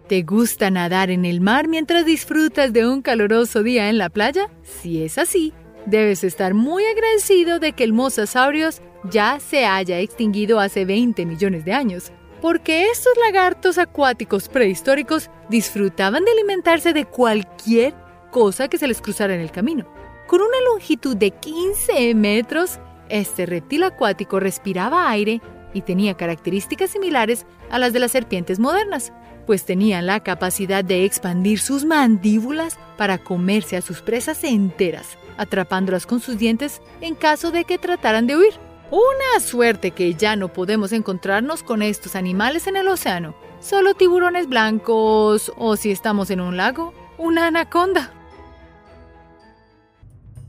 ¿Te 0.08 0.22
gusta 0.22 0.70
nadar 0.70 1.10
en 1.10 1.24
el 1.24 1.40
mar 1.40 1.68
mientras 1.68 2.04
disfrutas 2.04 2.72
de 2.72 2.86
un 2.86 3.00
caluroso 3.00 3.62
día 3.62 3.88
en 3.90 3.98
la 3.98 4.08
playa? 4.08 4.48
Si 4.62 5.04
es 5.04 5.18
así, 5.18 5.52
debes 5.86 6.24
estar 6.24 6.54
muy 6.54 6.84
agradecido 6.84 7.60
de 7.60 7.72
que 7.72 7.84
el 7.84 7.92
mosasaurio 7.92 8.70
ya 9.04 9.38
se 9.38 9.66
haya 9.66 9.98
extinguido 10.00 10.58
hace 10.58 10.84
20 10.84 11.26
millones 11.26 11.64
de 11.64 11.72
años 11.72 12.12
porque 12.40 12.90
estos 12.90 13.12
lagartos 13.24 13.78
acuáticos 13.78 14.48
prehistóricos 14.48 15.30
disfrutaban 15.48 16.24
de 16.24 16.32
alimentarse 16.32 16.92
de 16.92 17.04
cualquier 17.04 17.94
cosa 18.30 18.68
que 18.68 18.78
se 18.78 18.88
les 18.88 19.00
cruzara 19.00 19.34
en 19.34 19.40
el 19.40 19.50
camino. 19.50 19.86
Con 20.26 20.40
una 20.40 20.60
longitud 20.70 21.16
de 21.16 21.32
15 21.32 22.14
metros, 22.14 22.78
este 23.08 23.46
reptil 23.46 23.82
acuático 23.82 24.40
respiraba 24.40 25.10
aire 25.10 25.40
y 25.74 25.82
tenía 25.82 26.14
características 26.14 26.90
similares 26.90 27.46
a 27.70 27.78
las 27.78 27.92
de 27.92 27.98
las 27.98 28.12
serpientes 28.12 28.58
modernas, 28.58 29.12
pues 29.46 29.64
tenía 29.64 30.02
la 30.02 30.20
capacidad 30.20 30.84
de 30.84 31.04
expandir 31.04 31.58
sus 31.58 31.84
mandíbulas 31.84 32.78
para 32.96 33.18
comerse 33.18 33.76
a 33.76 33.82
sus 33.82 34.02
presas 34.02 34.44
enteras, 34.44 35.18
atrapándolas 35.36 36.06
con 36.06 36.20
sus 36.20 36.38
dientes 36.38 36.80
en 37.00 37.14
caso 37.14 37.50
de 37.50 37.64
que 37.64 37.78
trataran 37.78 38.26
de 38.26 38.36
huir. 38.36 38.69
Una 38.90 39.38
suerte 39.40 39.92
que 39.92 40.14
ya 40.14 40.34
no 40.34 40.52
podemos 40.52 40.92
encontrarnos 40.92 41.62
con 41.62 41.80
estos 41.80 42.16
animales 42.16 42.66
en 42.66 42.76
el 42.76 42.88
océano. 42.88 43.36
Solo 43.60 43.94
tiburones 43.94 44.48
blancos 44.48 45.52
o 45.56 45.76
si 45.76 45.92
estamos 45.92 46.30
en 46.30 46.40
un 46.40 46.56
lago, 46.56 46.92
una 47.16 47.46
anaconda. 47.46 48.12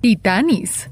Titanis. 0.02 0.90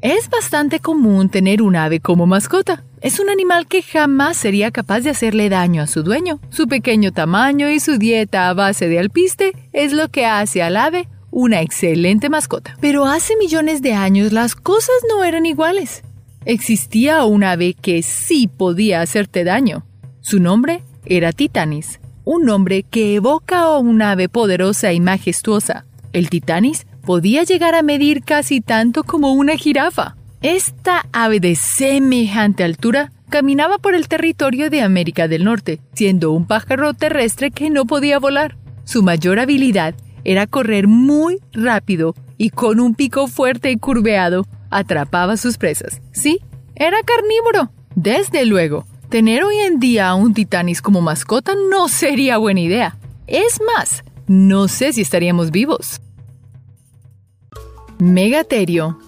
Es 0.00 0.28
bastante 0.28 0.80
común 0.80 1.28
tener 1.28 1.62
un 1.62 1.76
ave 1.76 2.00
como 2.00 2.26
mascota. 2.26 2.82
Es 3.00 3.20
un 3.20 3.30
animal 3.30 3.68
que 3.68 3.82
jamás 3.82 4.36
sería 4.36 4.72
capaz 4.72 5.00
de 5.00 5.10
hacerle 5.10 5.48
daño 5.48 5.82
a 5.82 5.86
su 5.86 6.02
dueño. 6.02 6.40
Su 6.50 6.66
pequeño 6.66 7.12
tamaño 7.12 7.70
y 7.70 7.78
su 7.78 7.98
dieta 7.98 8.48
a 8.48 8.54
base 8.54 8.88
de 8.88 8.98
alpiste 8.98 9.52
es 9.72 9.92
lo 9.92 10.08
que 10.08 10.26
hace 10.26 10.62
al 10.62 10.76
ave 10.76 11.08
una 11.30 11.60
excelente 11.60 12.28
mascota. 12.28 12.76
Pero 12.80 13.04
hace 13.04 13.36
millones 13.36 13.80
de 13.80 13.92
años 13.92 14.32
las 14.32 14.56
cosas 14.56 14.96
no 15.08 15.22
eran 15.22 15.46
iguales 15.46 16.02
existía 16.48 17.26
un 17.26 17.44
ave 17.44 17.74
que 17.74 18.02
sí 18.02 18.48
podía 18.48 19.02
hacerte 19.02 19.44
daño. 19.44 19.84
Su 20.20 20.40
nombre 20.40 20.82
era 21.04 21.32
Titanis, 21.32 22.00
un 22.24 22.46
nombre 22.46 22.84
que 22.84 23.14
evoca 23.14 23.60
a 23.60 23.78
un 23.78 24.00
ave 24.00 24.30
poderosa 24.30 24.94
y 24.94 24.98
majestuosa. 24.98 25.84
El 26.14 26.30
Titanis 26.30 26.86
podía 27.04 27.42
llegar 27.42 27.74
a 27.74 27.82
medir 27.82 28.22
casi 28.24 28.62
tanto 28.62 29.04
como 29.04 29.34
una 29.34 29.56
jirafa. 29.56 30.16
Esta 30.40 31.04
ave 31.12 31.38
de 31.38 31.54
semejante 31.54 32.64
altura 32.64 33.12
caminaba 33.28 33.76
por 33.76 33.94
el 33.94 34.08
territorio 34.08 34.70
de 34.70 34.80
América 34.80 35.28
del 35.28 35.44
Norte, 35.44 35.80
siendo 35.92 36.32
un 36.32 36.46
pájaro 36.46 36.94
terrestre 36.94 37.50
que 37.50 37.68
no 37.68 37.84
podía 37.84 38.18
volar. 38.18 38.56
Su 38.84 39.02
mayor 39.02 39.38
habilidad 39.38 39.94
era 40.24 40.46
correr 40.46 40.88
muy 40.88 41.40
rápido 41.52 42.14
y 42.38 42.48
con 42.50 42.80
un 42.80 42.94
pico 42.94 43.26
fuerte 43.26 43.70
y 43.70 43.76
curveado 43.76 44.46
atrapaba 44.70 45.36
sus 45.36 45.58
presas. 45.58 46.00
Sí, 46.12 46.40
era 46.74 46.98
carnívoro. 47.02 47.70
Desde 47.94 48.44
luego, 48.44 48.86
tener 49.08 49.42
hoy 49.42 49.56
en 49.58 49.80
día 49.80 50.08
a 50.08 50.14
un 50.14 50.34
titanis 50.34 50.82
como 50.82 51.00
mascota 51.00 51.54
no 51.70 51.88
sería 51.88 52.38
buena 52.38 52.60
idea. 52.60 52.96
Es 53.26 53.60
más, 53.76 54.04
no 54.26 54.68
sé 54.68 54.92
si 54.92 55.00
estaríamos 55.00 55.50
vivos. 55.50 56.00
Megaterio. 57.98 58.98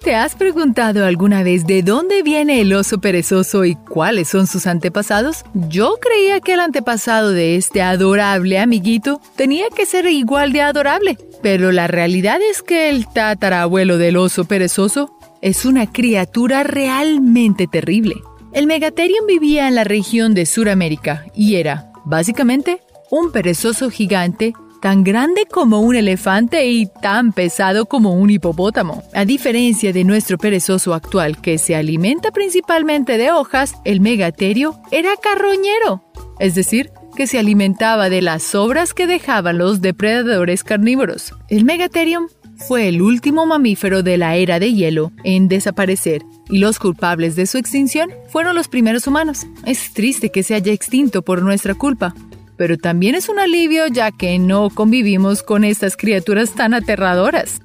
¿Te 0.00 0.14
has 0.14 0.36
preguntado 0.36 1.04
alguna 1.04 1.42
vez 1.42 1.66
de 1.66 1.82
dónde 1.82 2.22
viene 2.22 2.60
el 2.60 2.72
oso 2.72 3.00
perezoso 3.00 3.64
y 3.64 3.74
cuáles 3.74 4.28
son 4.28 4.46
sus 4.46 4.66
antepasados? 4.66 5.44
Yo 5.68 5.96
creía 6.00 6.40
que 6.40 6.52
el 6.52 6.60
antepasado 6.60 7.32
de 7.32 7.56
este 7.56 7.82
adorable 7.82 8.58
amiguito 8.58 9.20
tenía 9.34 9.66
que 9.74 9.84
ser 9.84 10.06
igual 10.06 10.52
de 10.52 10.62
adorable, 10.62 11.18
pero 11.42 11.72
la 11.72 11.88
realidad 11.88 12.38
es 12.40 12.62
que 12.62 12.88
el 12.88 13.08
tatarabuelo 13.08 13.98
del 13.98 14.16
oso 14.16 14.44
perezoso 14.44 15.18
es 15.42 15.64
una 15.64 15.90
criatura 15.90 16.62
realmente 16.62 17.66
terrible. 17.66 18.14
El 18.52 18.66
Megatherium 18.66 19.26
vivía 19.26 19.66
en 19.66 19.74
la 19.74 19.84
región 19.84 20.34
de 20.34 20.46
Sudamérica 20.46 21.26
y 21.34 21.56
era, 21.56 21.90
básicamente, 22.04 22.80
un 23.10 23.32
perezoso 23.32 23.90
gigante 23.90 24.54
tan 24.80 25.04
grande 25.04 25.46
como 25.50 25.80
un 25.80 25.96
elefante 25.96 26.66
y 26.66 26.86
tan 27.02 27.32
pesado 27.32 27.86
como 27.86 28.14
un 28.14 28.30
hipopótamo. 28.30 29.02
A 29.14 29.24
diferencia 29.24 29.92
de 29.92 30.04
nuestro 30.04 30.38
perezoso 30.38 30.94
actual 30.94 31.40
que 31.40 31.58
se 31.58 31.74
alimenta 31.74 32.30
principalmente 32.30 33.18
de 33.18 33.32
hojas, 33.32 33.74
el 33.84 34.00
megaterio 34.00 34.78
era 34.90 35.10
carroñero, 35.16 36.04
es 36.38 36.54
decir, 36.54 36.90
que 37.16 37.26
se 37.26 37.38
alimentaba 37.38 38.10
de 38.10 38.22
las 38.22 38.42
sobras 38.42 38.94
que 38.94 39.06
dejaban 39.06 39.58
los 39.58 39.80
depredadores 39.80 40.62
carnívoros. 40.62 41.32
El 41.48 41.64
megatherium 41.64 42.28
fue 42.56 42.88
el 42.88 43.02
último 43.02 43.46
mamífero 43.46 44.02
de 44.02 44.16
la 44.16 44.36
era 44.36 44.58
de 44.58 44.72
hielo 44.72 45.12
en 45.24 45.48
desaparecer 45.48 46.22
y 46.48 46.58
los 46.58 46.78
culpables 46.78 47.36
de 47.36 47.46
su 47.46 47.58
extinción 47.58 48.10
fueron 48.28 48.54
los 48.54 48.68
primeros 48.68 49.06
humanos. 49.06 49.46
Es 49.64 49.92
triste 49.92 50.30
que 50.30 50.42
se 50.42 50.54
haya 50.54 50.72
extinto 50.72 51.22
por 51.22 51.42
nuestra 51.42 51.74
culpa, 51.74 52.14
pero 52.56 52.78
también 52.78 53.14
es 53.14 53.28
un 53.28 53.38
alivio 53.38 53.86
ya 53.86 54.10
que 54.10 54.38
no 54.38 54.70
convivimos 54.70 55.42
con 55.42 55.64
estas 55.64 55.96
criaturas 55.96 56.52
tan 56.52 56.74
aterradoras. 56.74 57.60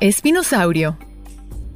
Espinosaurio. 0.00 0.96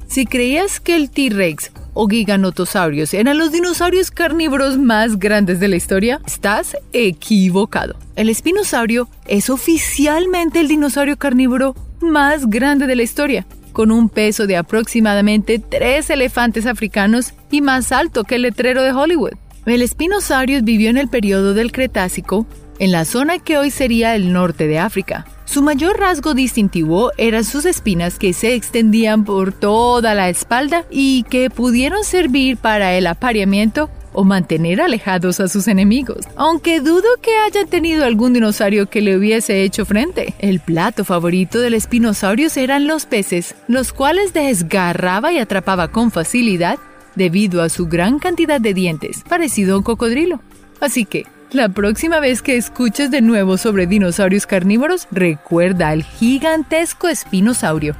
Si 0.07 0.25
creías 0.25 0.79
que 0.79 0.95
el 0.95 1.09
T-Rex 1.09 1.71
o 1.93 2.07
giganotosaurios 2.07 3.13
eran 3.13 3.37
los 3.37 3.51
dinosaurios 3.51 4.11
carnívoros 4.11 4.77
más 4.77 5.19
grandes 5.19 5.59
de 5.59 5.67
la 5.67 5.75
historia, 5.75 6.21
estás 6.25 6.77
equivocado. 6.91 7.95
El 8.15 8.29
espinosaurio 8.29 9.09
es 9.27 9.49
oficialmente 9.49 10.59
el 10.59 10.67
dinosaurio 10.67 11.17
carnívoro 11.17 11.75
más 11.99 12.49
grande 12.49 12.87
de 12.87 12.95
la 12.95 13.03
historia, 13.03 13.45
con 13.71 13.91
un 13.91 14.09
peso 14.09 14.47
de 14.47 14.57
aproximadamente 14.57 15.59
tres 15.59 16.09
elefantes 16.09 16.65
africanos 16.65 17.33
y 17.49 17.61
más 17.61 17.91
alto 17.91 18.23
que 18.23 18.35
el 18.35 18.43
letrero 18.43 18.83
de 18.83 18.91
Hollywood. 18.91 19.33
El 19.65 19.87
Spinosaurus 19.87 20.63
vivió 20.63 20.89
en 20.89 20.97
el 20.97 21.07
periodo 21.07 21.53
del 21.53 21.71
Cretácico, 21.71 22.45
en 22.79 22.91
la 22.91 23.05
zona 23.05 23.39
que 23.39 23.57
hoy 23.57 23.71
sería 23.71 24.13
el 24.13 24.33
norte 24.33 24.67
de 24.67 24.77
África. 24.77 25.25
Su 25.45 25.61
mayor 25.61 25.97
rasgo 25.99 26.33
distintivo 26.33 27.11
eran 27.17 27.45
sus 27.45 27.65
espinas 27.65 28.19
que 28.19 28.33
se 28.33 28.55
extendían 28.55 29.23
por 29.23 29.53
toda 29.53 30.15
la 30.15 30.27
espalda 30.27 30.83
y 30.91 31.23
que 31.23 31.49
pudieron 31.49 32.03
servir 32.03 32.57
para 32.57 32.93
el 32.95 33.07
apareamiento 33.07 33.89
o 34.11 34.25
mantener 34.25 34.81
alejados 34.81 35.39
a 35.39 35.47
sus 35.47 35.67
enemigos, 35.67 36.25
aunque 36.35 36.81
dudo 36.81 37.07
que 37.21 37.31
haya 37.37 37.65
tenido 37.65 38.03
algún 38.03 38.33
dinosaurio 38.33 38.89
que 38.89 39.01
le 39.01 39.17
hubiese 39.17 39.63
hecho 39.63 39.85
frente. 39.85 40.33
El 40.39 40.59
plato 40.59 41.05
favorito 41.05 41.59
del 41.59 41.73
espinosaurio 41.73 42.49
eran 42.55 42.85
los 42.85 43.05
peces, 43.05 43.55
los 43.67 43.93
cuales 43.93 44.33
desgarraba 44.33 45.31
y 45.31 45.39
atrapaba 45.39 45.87
con 45.87 46.11
facilidad 46.11 46.79
debido 47.15 47.61
a 47.61 47.69
su 47.69 47.87
gran 47.87 48.19
cantidad 48.19 48.59
de 48.59 48.73
dientes, 48.73 49.23
parecido 49.27 49.75
a 49.75 49.77
un 49.77 49.83
cocodrilo. 49.83 50.41
Así 50.79 51.05
que, 51.05 51.25
la 51.51 51.69
próxima 51.69 52.19
vez 52.19 52.41
que 52.41 52.57
escuches 52.57 53.11
de 53.11 53.21
nuevo 53.21 53.57
sobre 53.57 53.85
dinosaurios 53.85 54.47
carnívoros, 54.47 55.07
recuerda 55.11 55.89
al 55.89 56.03
gigantesco 56.03 57.07
espinosaurio. 57.07 57.95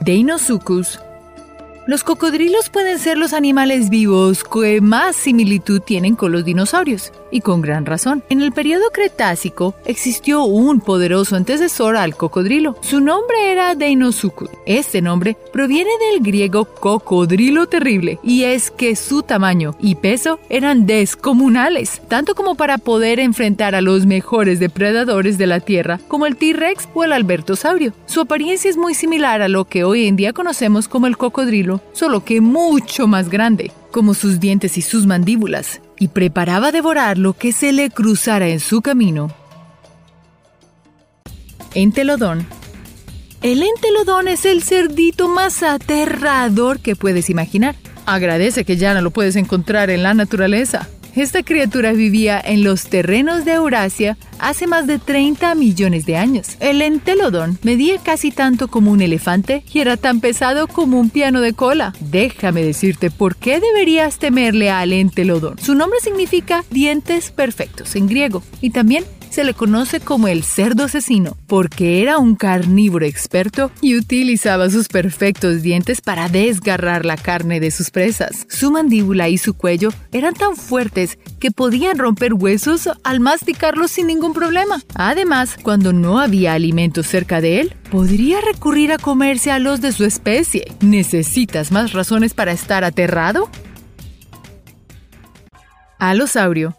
Deinosuchus 0.00 1.00
los 1.88 2.04
cocodrilos 2.04 2.68
pueden 2.68 2.98
ser 2.98 3.16
los 3.16 3.32
animales 3.32 3.88
vivos 3.88 4.44
que 4.44 4.82
más 4.82 5.16
similitud 5.16 5.80
tienen 5.80 6.16
con 6.16 6.32
los 6.32 6.44
dinosaurios, 6.44 7.12
y 7.30 7.40
con 7.40 7.60
gran 7.60 7.86
razón. 7.86 8.22
En 8.28 8.40
el 8.40 8.52
periodo 8.52 8.90
Cretácico 8.92 9.74
existió 9.84 10.44
un 10.44 10.80
poderoso 10.80 11.36
antecesor 11.36 11.96
al 11.96 12.16
cocodrilo. 12.16 12.76
Su 12.80 13.00
nombre 13.00 13.52
era 13.52 13.74
Deinosuchus. 13.74 14.50
Este 14.66 15.02
nombre 15.02 15.36
proviene 15.52 15.90
del 16.10 16.22
griego 16.22 16.64
cocodrilo 16.66 17.66
terrible, 17.66 18.18
y 18.22 18.44
es 18.44 18.70
que 18.70 18.96
su 18.96 19.22
tamaño 19.22 19.76
y 19.80 19.96
peso 19.96 20.38
eran 20.48 20.86
descomunales, 20.86 22.00
tanto 22.08 22.34
como 22.34 22.54
para 22.54 22.78
poder 22.78 23.20
enfrentar 23.20 23.74
a 23.74 23.80
los 23.80 24.06
mejores 24.06 24.60
depredadores 24.60 25.38
de 25.38 25.46
la 25.46 25.60
Tierra, 25.60 26.00
como 26.08 26.26
el 26.26 26.36
T-Rex 26.36 26.88
o 26.94 27.04
el 27.04 27.12
albertosaurio. 27.12 27.92
Su 28.06 28.20
apariencia 28.20 28.70
es 28.70 28.76
muy 28.76 28.94
similar 28.94 29.42
a 29.42 29.48
lo 29.48 29.64
que 29.64 29.84
hoy 29.84 30.06
en 30.06 30.16
día 30.16 30.32
conocemos 30.32 30.88
como 30.88 31.06
el 31.06 31.16
cocodrilo 31.16 31.77
solo 31.92 32.24
que 32.24 32.40
mucho 32.40 33.06
más 33.06 33.28
grande, 33.28 33.72
como 33.90 34.14
sus 34.14 34.40
dientes 34.40 34.78
y 34.78 34.82
sus 34.82 35.06
mandíbulas, 35.06 35.80
y 35.98 36.08
preparaba 36.08 36.72
devorar 36.72 37.18
lo 37.18 37.32
que 37.32 37.52
se 37.52 37.72
le 37.72 37.90
cruzara 37.90 38.48
en 38.48 38.60
su 38.60 38.82
camino. 38.82 39.30
Entelodón 41.74 42.46
El 43.42 43.62
entelodón 43.62 44.28
es 44.28 44.44
el 44.44 44.62
cerdito 44.62 45.28
más 45.28 45.62
aterrador 45.62 46.80
que 46.80 46.96
puedes 46.96 47.30
imaginar. 47.30 47.76
Agradece 48.06 48.64
que 48.64 48.76
ya 48.76 48.94
no 48.94 49.02
lo 49.02 49.10
puedes 49.10 49.36
encontrar 49.36 49.90
en 49.90 50.02
la 50.02 50.14
naturaleza. 50.14 50.88
Esta 51.14 51.42
criatura 51.42 51.92
vivía 51.92 52.40
en 52.40 52.64
los 52.64 52.84
terrenos 52.88 53.44
de 53.44 53.54
Eurasia 53.54 54.16
hace 54.38 54.66
más 54.66 54.86
de 54.86 54.98
30 54.98 55.54
millones 55.54 56.06
de 56.06 56.16
años. 56.16 56.56
El 56.60 56.82
entelodón 56.82 57.58
medía 57.62 57.98
casi 57.98 58.30
tanto 58.30 58.68
como 58.68 58.92
un 58.92 59.00
elefante 59.00 59.64
y 59.72 59.80
era 59.80 59.96
tan 59.96 60.20
pesado 60.20 60.68
como 60.68 61.00
un 61.00 61.10
piano 61.10 61.40
de 61.40 61.52
cola. 61.54 61.92
Déjame 62.00 62.62
decirte 62.62 63.10
por 63.10 63.36
qué 63.36 63.60
deberías 63.60 64.18
temerle 64.18 64.70
al 64.70 64.92
entelodón. 64.92 65.58
Su 65.58 65.74
nombre 65.74 65.98
significa 66.00 66.64
dientes 66.70 67.30
perfectos 67.30 67.96
en 67.96 68.06
griego 68.06 68.42
y 68.60 68.70
también 68.70 69.04
se 69.38 69.44
le 69.44 69.54
conoce 69.54 70.00
como 70.00 70.26
el 70.26 70.42
cerdo 70.42 70.82
asesino, 70.82 71.36
porque 71.46 72.02
era 72.02 72.18
un 72.18 72.34
carnívoro 72.34 73.06
experto 73.06 73.70
y 73.80 73.96
utilizaba 73.96 74.68
sus 74.68 74.88
perfectos 74.88 75.62
dientes 75.62 76.00
para 76.00 76.28
desgarrar 76.28 77.04
la 77.04 77.16
carne 77.16 77.60
de 77.60 77.70
sus 77.70 77.90
presas. 77.90 78.48
Su 78.50 78.72
mandíbula 78.72 79.28
y 79.28 79.38
su 79.38 79.54
cuello 79.54 79.90
eran 80.10 80.34
tan 80.34 80.56
fuertes 80.56 81.20
que 81.38 81.52
podían 81.52 81.98
romper 81.98 82.34
huesos 82.34 82.88
al 83.04 83.20
masticarlos 83.20 83.92
sin 83.92 84.08
ningún 84.08 84.32
problema. 84.32 84.82
Además, 84.96 85.56
cuando 85.62 85.92
no 85.92 86.18
había 86.18 86.54
alimentos 86.54 87.06
cerca 87.06 87.40
de 87.40 87.60
él, 87.60 87.76
podría 87.92 88.40
recurrir 88.40 88.90
a 88.90 88.98
comerse 88.98 89.52
a 89.52 89.60
los 89.60 89.80
de 89.80 89.92
su 89.92 90.04
especie. 90.04 90.66
¿Necesitas 90.80 91.70
más 91.70 91.92
razones 91.92 92.34
para 92.34 92.50
estar 92.50 92.82
aterrado? 92.82 93.48
Alosaurio 96.00 96.77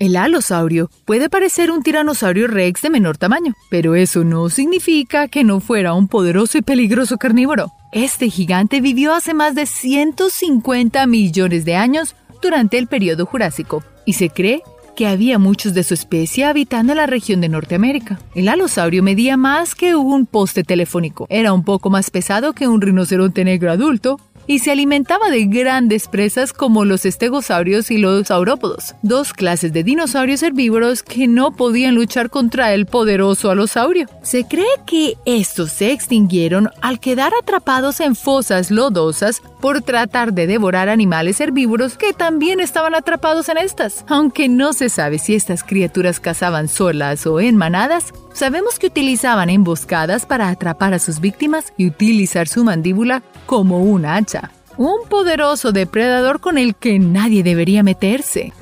el 0.00 0.16
alosaurio 0.16 0.90
puede 1.04 1.28
parecer 1.28 1.70
un 1.70 1.82
tiranosaurio 1.82 2.48
rex 2.48 2.82
de 2.82 2.90
menor 2.90 3.18
tamaño, 3.18 3.54
pero 3.68 3.94
eso 3.94 4.24
no 4.24 4.48
significa 4.48 5.28
que 5.28 5.44
no 5.44 5.60
fuera 5.60 5.92
un 5.92 6.08
poderoso 6.08 6.58
y 6.58 6.62
peligroso 6.62 7.18
carnívoro. 7.18 7.70
Este 7.92 8.30
gigante 8.30 8.80
vivió 8.80 9.14
hace 9.14 9.34
más 9.34 9.54
de 9.54 9.66
150 9.66 11.06
millones 11.06 11.64
de 11.66 11.76
años 11.76 12.16
durante 12.40 12.78
el 12.78 12.86
periodo 12.86 13.26
Jurásico, 13.26 13.84
y 14.06 14.14
se 14.14 14.30
cree 14.30 14.62
que 14.96 15.06
había 15.06 15.38
muchos 15.38 15.74
de 15.74 15.82
su 15.82 15.94
especie 15.94 16.46
habitando 16.46 16.94
la 16.94 17.06
región 17.06 17.42
de 17.42 17.50
Norteamérica. 17.50 18.18
El 18.34 18.48
alosaurio 18.48 19.02
medía 19.02 19.36
más 19.36 19.74
que 19.74 19.94
un 19.94 20.24
poste 20.24 20.64
telefónico, 20.64 21.26
era 21.28 21.52
un 21.52 21.62
poco 21.62 21.90
más 21.90 22.10
pesado 22.10 22.54
que 22.54 22.68
un 22.68 22.80
rinoceronte 22.80 23.44
negro 23.44 23.70
adulto 23.70 24.18
y 24.46 24.60
se 24.60 24.70
alimentaba 24.70 25.30
de 25.30 25.46
grandes 25.46 26.08
presas 26.08 26.52
como 26.52 26.84
los 26.84 27.04
estegosaurios 27.04 27.90
y 27.90 27.98
los 27.98 28.28
saurópodos, 28.28 28.94
dos 29.02 29.32
clases 29.32 29.72
de 29.72 29.84
dinosaurios 29.84 30.42
herbívoros 30.42 31.02
que 31.02 31.28
no 31.28 31.52
podían 31.52 31.94
luchar 31.94 32.30
contra 32.30 32.72
el 32.74 32.86
poderoso 32.86 33.50
alosaurio. 33.50 34.06
Se 34.22 34.44
cree 34.44 34.66
que 34.86 35.16
estos 35.24 35.72
se 35.72 35.92
extinguieron 35.92 36.70
al 36.80 37.00
quedar 37.00 37.32
atrapados 37.40 38.00
en 38.00 38.16
fosas 38.16 38.70
lodosas 38.70 39.42
por 39.60 39.82
tratar 39.82 40.32
de 40.32 40.46
devorar 40.46 40.88
animales 40.88 41.40
herbívoros 41.40 41.96
que 41.96 42.12
también 42.12 42.60
estaban 42.60 42.94
atrapados 42.94 43.48
en 43.48 43.58
estas. 43.58 44.04
Aunque 44.08 44.48
no 44.48 44.72
se 44.72 44.88
sabe 44.88 45.18
si 45.18 45.34
estas 45.34 45.62
criaturas 45.62 46.20
cazaban 46.20 46.68
solas 46.68 47.26
o 47.26 47.40
en 47.40 47.56
manadas, 47.56 48.12
Sabemos 48.32 48.78
que 48.78 48.86
utilizaban 48.86 49.50
emboscadas 49.50 50.26
para 50.26 50.48
atrapar 50.48 50.94
a 50.94 50.98
sus 50.98 51.20
víctimas 51.20 51.72
y 51.76 51.86
utilizar 51.86 52.48
su 52.48 52.64
mandíbula 52.64 53.22
como 53.46 53.82
un 53.82 54.06
hacha. 54.06 54.50
Un 54.76 55.08
poderoso 55.08 55.72
depredador 55.72 56.40
con 56.40 56.56
el 56.56 56.74
que 56.74 56.98
nadie 56.98 57.42
debería 57.42 57.82
meterse. 57.82 58.52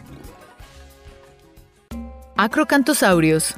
Acrocantosaurios 2.36 3.54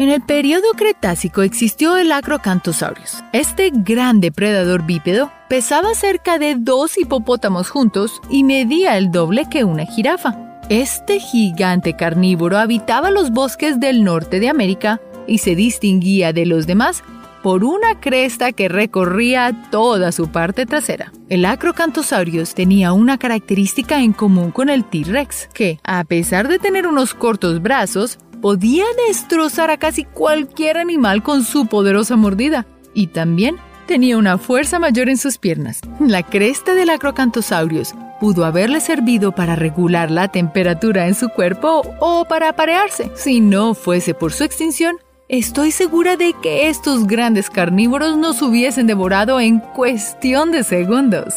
en 0.00 0.08
el 0.08 0.22
periodo 0.22 0.64
Cretácico 0.78 1.42
existió 1.42 1.98
el 1.98 2.10
Acrocanthosaurus. 2.10 3.22
Este 3.34 3.70
gran 3.70 4.20
depredador 4.20 4.86
bípedo 4.86 5.30
pesaba 5.50 5.94
cerca 5.94 6.38
de 6.38 6.54
dos 6.58 6.96
hipopótamos 6.96 7.68
juntos 7.68 8.18
y 8.30 8.42
medía 8.42 8.96
el 8.96 9.10
doble 9.10 9.46
que 9.50 9.64
una 9.64 9.84
jirafa. 9.84 10.38
Este 10.70 11.20
gigante 11.20 11.96
carnívoro 11.96 12.56
habitaba 12.56 13.10
los 13.10 13.30
bosques 13.30 13.78
del 13.78 14.02
norte 14.02 14.40
de 14.40 14.48
América 14.48 15.02
y 15.30 15.38
se 15.38 15.54
distinguía 15.54 16.34
de 16.34 16.44
los 16.44 16.66
demás 16.66 17.02
por 17.42 17.64
una 17.64 18.00
cresta 18.00 18.52
que 18.52 18.68
recorría 18.68 19.68
toda 19.70 20.12
su 20.12 20.28
parte 20.28 20.66
trasera. 20.66 21.12
El 21.30 21.46
Acrocanthosaurus 21.46 22.54
tenía 22.54 22.92
una 22.92 23.16
característica 23.16 24.00
en 24.00 24.12
común 24.12 24.50
con 24.50 24.68
el 24.68 24.84
T-Rex, 24.84 25.48
que, 25.54 25.78
a 25.84 26.04
pesar 26.04 26.48
de 26.48 26.58
tener 26.58 26.86
unos 26.86 27.14
cortos 27.14 27.62
brazos, 27.62 28.18
podía 28.42 28.84
destrozar 29.06 29.70
a 29.70 29.78
casi 29.78 30.04
cualquier 30.04 30.76
animal 30.76 31.22
con 31.22 31.44
su 31.44 31.66
poderosa 31.66 32.16
mordida. 32.16 32.66
Y 32.92 33.06
también 33.06 33.56
tenía 33.86 34.18
una 34.18 34.36
fuerza 34.36 34.78
mayor 34.78 35.08
en 35.08 35.16
sus 35.16 35.38
piernas. 35.38 35.80
La 35.98 36.22
cresta 36.22 36.74
del 36.74 36.90
Acrocanthosaurus 36.90 37.94
pudo 38.20 38.44
haberle 38.44 38.80
servido 38.80 39.32
para 39.32 39.56
regular 39.56 40.10
la 40.10 40.28
temperatura 40.28 41.06
en 41.06 41.14
su 41.14 41.30
cuerpo 41.30 41.82
o 42.00 42.26
para 42.26 42.50
aparearse. 42.50 43.10
Si 43.14 43.40
no 43.40 43.74
fuese 43.74 44.12
por 44.12 44.32
su 44.32 44.44
extinción, 44.44 44.96
Estoy 45.32 45.70
segura 45.70 46.16
de 46.16 46.34
que 46.42 46.68
estos 46.68 47.06
grandes 47.06 47.50
carnívoros 47.50 48.16
nos 48.16 48.42
hubiesen 48.42 48.88
devorado 48.88 49.38
en 49.38 49.60
cuestión 49.60 50.50
de 50.50 50.64
segundos. 50.64 51.34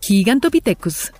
Gigantopithecus 0.00 1.12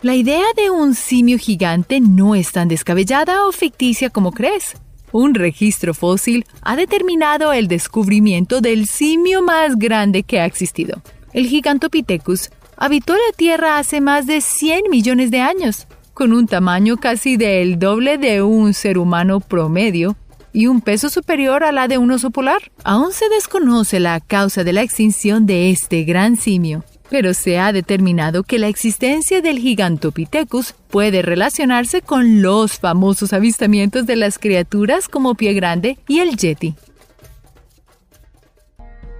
La 0.00 0.14
idea 0.14 0.44
de 0.54 0.70
un 0.70 0.94
simio 0.94 1.38
gigante 1.38 1.98
no 1.98 2.36
es 2.36 2.52
tan 2.52 2.68
descabellada 2.68 3.48
o 3.48 3.50
ficticia 3.50 4.10
como 4.10 4.30
crees. 4.30 4.76
Un 5.10 5.34
registro 5.34 5.92
fósil 5.92 6.46
ha 6.62 6.76
determinado 6.76 7.52
el 7.52 7.66
descubrimiento 7.66 8.60
del 8.60 8.86
simio 8.86 9.42
más 9.42 9.76
grande 9.76 10.22
que 10.22 10.38
ha 10.38 10.44
existido. 10.44 11.02
El 11.32 11.48
Gigantopithecus 11.48 12.50
habitó 12.76 13.14
la 13.14 13.36
Tierra 13.36 13.78
hace 13.78 14.00
más 14.00 14.28
de 14.28 14.40
100 14.40 14.82
millones 14.88 15.32
de 15.32 15.40
años 15.40 15.88
con 16.16 16.32
un 16.32 16.46
tamaño 16.46 16.96
casi 16.96 17.36
del 17.36 17.78
doble 17.78 18.16
de 18.16 18.40
un 18.40 18.72
ser 18.72 18.96
humano 18.96 19.38
promedio 19.38 20.16
y 20.50 20.66
un 20.66 20.80
peso 20.80 21.10
superior 21.10 21.62
a 21.62 21.72
la 21.72 21.88
de 21.88 21.98
un 21.98 22.10
oso 22.10 22.30
polar. 22.30 22.72
Aún 22.84 23.12
se 23.12 23.28
desconoce 23.28 24.00
la 24.00 24.18
causa 24.20 24.64
de 24.64 24.72
la 24.72 24.80
extinción 24.80 25.44
de 25.44 25.70
este 25.70 26.04
gran 26.04 26.38
simio, 26.38 26.84
pero 27.10 27.34
se 27.34 27.58
ha 27.58 27.70
determinado 27.70 28.44
que 28.44 28.58
la 28.58 28.68
existencia 28.68 29.42
del 29.42 29.58
Gigantopithecus 29.58 30.72
puede 30.88 31.20
relacionarse 31.20 32.00
con 32.00 32.40
los 32.40 32.78
famosos 32.78 33.34
avistamientos 33.34 34.06
de 34.06 34.16
las 34.16 34.38
criaturas 34.38 35.08
como 35.08 35.34
Pie 35.34 35.52
Grande 35.52 35.98
y 36.08 36.20
el 36.20 36.38
Yeti. 36.38 36.76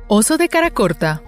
Oso 0.08 0.38
de 0.38 0.48
cara 0.48 0.70
corta 0.70 1.22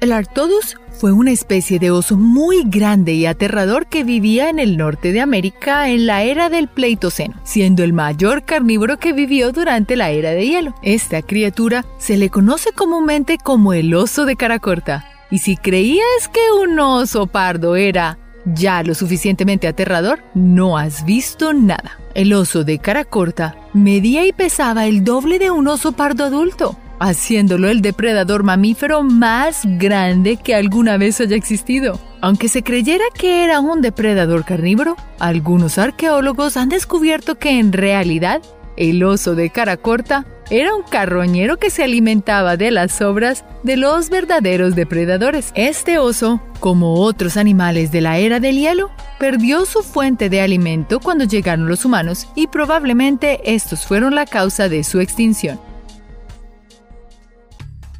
el 0.00 0.12
Artodus 0.12 0.76
fue 0.90 1.12
una 1.12 1.30
especie 1.30 1.78
de 1.78 1.90
oso 1.90 2.16
muy 2.16 2.62
grande 2.64 3.12
y 3.12 3.26
aterrador 3.26 3.86
que 3.86 4.04
vivía 4.04 4.48
en 4.48 4.58
el 4.58 4.76
norte 4.76 5.12
de 5.12 5.20
América 5.20 5.88
en 5.88 6.06
la 6.06 6.22
era 6.22 6.48
del 6.48 6.68
Pleistoceno, 6.68 7.34
siendo 7.44 7.84
el 7.84 7.92
mayor 7.92 8.44
carnívoro 8.44 8.98
que 8.98 9.12
vivió 9.12 9.52
durante 9.52 9.96
la 9.96 10.10
era 10.10 10.30
de 10.30 10.46
hielo. 10.46 10.74
Esta 10.82 11.22
criatura 11.22 11.84
se 11.98 12.16
le 12.16 12.30
conoce 12.30 12.72
comúnmente 12.72 13.38
como 13.38 13.72
el 13.72 13.94
oso 13.94 14.24
de 14.24 14.36
cara 14.36 14.58
corta. 14.58 15.06
Y 15.30 15.38
si 15.38 15.56
creías 15.56 16.28
que 16.32 16.40
un 16.62 16.78
oso 16.78 17.26
pardo 17.26 17.76
era 17.76 18.18
ya 18.46 18.82
lo 18.82 18.94
suficientemente 18.94 19.66
aterrador, 19.66 20.22
no 20.34 20.78
has 20.78 21.04
visto 21.04 21.52
nada. 21.52 21.98
El 22.14 22.32
oso 22.32 22.64
de 22.64 22.78
cara 22.78 23.04
corta 23.04 23.56
medía 23.74 24.24
y 24.24 24.32
pesaba 24.32 24.86
el 24.86 25.04
doble 25.04 25.38
de 25.38 25.50
un 25.50 25.68
oso 25.68 25.92
pardo 25.92 26.24
adulto 26.24 26.78
haciéndolo 26.98 27.68
el 27.68 27.82
depredador 27.82 28.42
mamífero 28.42 29.02
más 29.02 29.62
grande 29.64 30.36
que 30.36 30.54
alguna 30.54 30.96
vez 30.96 31.20
haya 31.20 31.36
existido. 31.36 31.98
Aunque 32.20 32.48
se 32.48 32.62
creyera 32.62 33.04
que 33.14 33.44
era 33.44 33.60
un 33.60 33.82
depredador 33.82 34.44
carnívoro, 34.44 34.96
algunos 35.18 35.78
arqueólogos 35.78 36.56
han 36.56 36.68
descubierto 36.68 37.36
que 37.36 37.58
en 37.58 37.72
realidad 37.72 38.42
el 38.76 39.02
oso 39.04 39.34
de 39.34 39.50
cara 39.50 39.76
corta 39.76 40.26
era 40.50 40.74
un 40.74 40.82
carroñero 40.82 41.56
que 41.56 41.70
se 41.70 41.82
alimentaba 41.82 42.56
de 42.56 42.70
las 42.70 42.92
sobras 42.92 43.44
de 43.62 43.76
los 43.76 44.10
verdaderos 44.10 44.76
depredadores. 44.76 45.50
Este 45.54 45.98
oso, 45.98 46.40
como 46.60 47.00
otros 47.00 47.36
animales 47.36 47.90
de 47.90 48.00
la 48.00 48.18
era 48.18 48.38
del 48.38 48.58
hielo, 48.58 48.90
perdió 49.18 49.66
su 49.66 49.82
fuente 49.82 50.28
de 50.30 50.40
alimento 50.40 51.00
cuando 51.00 51.24
llegaron 51.24 51.68
los 51.68 51.84
humanos 51.84 52.28
y 52.34 52.46
probablemente 52.46 53.40
estos 53.44 53.86
fueron 53.86 54.14
la 54.14 54.26
causa 54.26 54.68
de 54.68 54.84
su 54.84 55.00
extinción. 55.00 55.58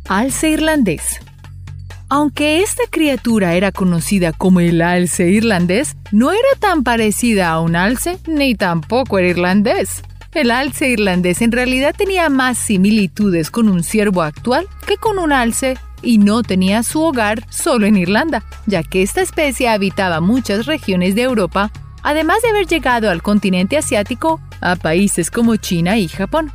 Alce 0.08 0.50
irlandés 0.50 1.20
aunque 2.08 2.62
esta 2.62 2.84
criatura 2.88 3.54
era 3.54 3.72
conocida 3.72 4.32
como 4.32 4.60
el 4.60 4.80
alce 4.80 5.28
irlandés, 5.28 5.96
no 6.12 6.30
era 6.30 6.48
tan 6.60 6.84
parecida 6.84 7.50
a 7.50 7.60
un 7.60 7.74
alce 7.74 8.18
ni 8.28 8.54
tampoco 8.54 9.18
era 9.18 9.28
irlandés. 9.28 10.02
El 10.32 10.52
alce 10.52 10.88
irlandés 10.88 11.42
en 11.42 11.50
realidad 11.50 11.94
tenía 11.96 12.28
más 12.28 12.58
similitudes 12.58 13.50
con 13.50 13.68
un 13.68 13.82
ciervo 13.82 14.22
actual 14.22 14.68
que 14.86 14.98
con 14.98 15.18
un 15.18 15.32
alce 15.32 15.76
y 16.02 16.18
no 16.18 16.42
tenía 16.42 16.84
su 16.84 17.02
hogar 17.02 17.44
solo 17.50 17.86
en 17.86 17.96
Irlanda, 17.96 18.44
ya 18.66 18.84
que 18.84 19.02
esta 19.02 19.22
especie 19.22 19.68
habitaba 19.68 20.20
muchas 20.20 20.66
regiones 20.66 21.16
de 21.16 21.22
Europa, 21.22 21.72
además 22.02 22.40
de 22.42 22.50
haber 22.50 22.66
llegado 22.66 23.10
al 23.10 23.22
continente 23.22 23.76
asiático 23.76 24.40
a 24.60 24.76
países 24.76 25.30
como 25.30 25.56
China 25.56 25.98
y 25.98 26.06
Japón. 26.06 26.52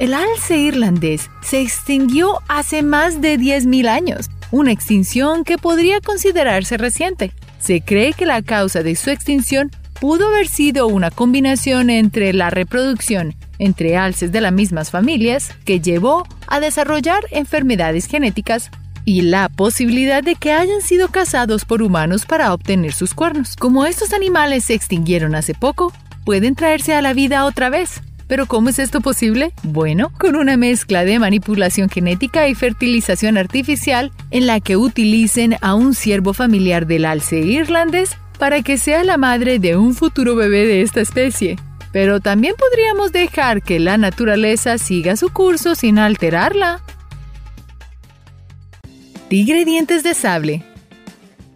El 0.00 0.12
alce 0.12 0.58
irlandés 0.58 1.30
se 1.40 1.60
extinguió 1.60 2.40
hace 2.48 2.82
más 2.82 3.20
de 3.20 3.38
10.000 3.38 3.88
años, 3.88 4.28
una 4.50 4.72
extinción 4.72 5.44
que 5.44 5.56
podría 5.56 6.00
considerarse 6.00 6.76
reciente. 6.76 7.32
Se 7.60 7.80
cree 7.80 8.12
que 8.12 8.26
la 8.26 8.42
causa 8.42 8.82
de 8.82 8.96
su 8.96 9.10
extinción 9.10 9.70
pudo 10.00 10.28
haber 10.28 10.48
sido 10.48 10.88
una 10.88 11.12
combinación 11.12 11.90
entre 11.90 12.32
la 12.32 12.50
reproducción 12.50 13.36
entre 13.60 13.96
alces 13.96 14.32
de 14.32 14.40
las 14.40 14.52
mismas 14.52 14.90
familias 14.90 15.52
que 15.64 15.80
llevó 15.80 16.26
a 16.48 16.58
desarrollar 16.58 17.22
enfermedades 17.30 18.06
genéticas 18.06 18.70
y 19.04 19.22
la 19.22 19.48
posibilidad 19.48 20.24
de 20.24 20.34
que 20.34 20.52
hayan 20.52 20.80
sido 20.80 21.08
cazados 21.08 21.64
por 21.64 21.82
humanos 21.82 22.26
para 22.26 22.52
obtener 22.52 22.92
sus 22.92 23.14
cuernos. 23.14 23.54
Como 23.54 23.86
estos 23.86 24.12
animales 24.12 24.64
se 24.64 24.74
extinguieron 24.74 25.36
hace 25.36 25.54
poco, 25.54 25.92
pueden 26.24 26.56
traerse 26.56 26.94
a 26.94 27.02
la 27.02 27.12
vida 27.12 27.44
otra 27.44 27.70
vez. 27.70 28.00
¿Pero 28.34 28.46
cómo 28.46 28.68
es 28.68 28.80
esto 28.80 29.00
posible? 29.00 29.52
Bueno, 29.62 30.10
con 30.18 30.34
una 30.34 30.56
mezcla 30.56 31.04
de 31.04 31.20
manipulación 31.20 31.88
genética 31.88 32.48
y 32.48 32.56
fertilización 32.56 33.38
artificial 33.38 34.10
en 34.32 34.48
la 34.48 34.58
que 34.58 34.76
utilicen 34.76 35.54
a 35.60 35.76
un 35.76 35.94
ciervo 35.94 36.34
familiar 36.34 36.88
del 36.88 37.04
alce 37.04 37.38
irlandés 37.38 38.16
para 38.40 38.62
que 38.62 38.76
sea 38.76 39.04
la 39.04 39.18
madre 39.18 39.60
de 39.60 39.76
un 39.76 39.94
futuro 39.94 40.34
bebé 40.34 40.66
de 40.66 40.82
esta 40.82 41.00
especie. 41.00 41.60
Pero 41.92 42.18
también 42.18 42.56
podríamos 42.58 43.12
dejar 43.12 43.62
que 43.62 43.78
la 43.78 43.98
naturaleza 43.98 44.78
siga 44.78 45.14
su 45.14 45.32
curso 45.32 45.76
sin 45.76 46.00
alterarla. 46.00 46.82
Tigre 49.28 49.64
dientes 49.64 50.02
de 50.02 50.12
sable. 50.12 50.64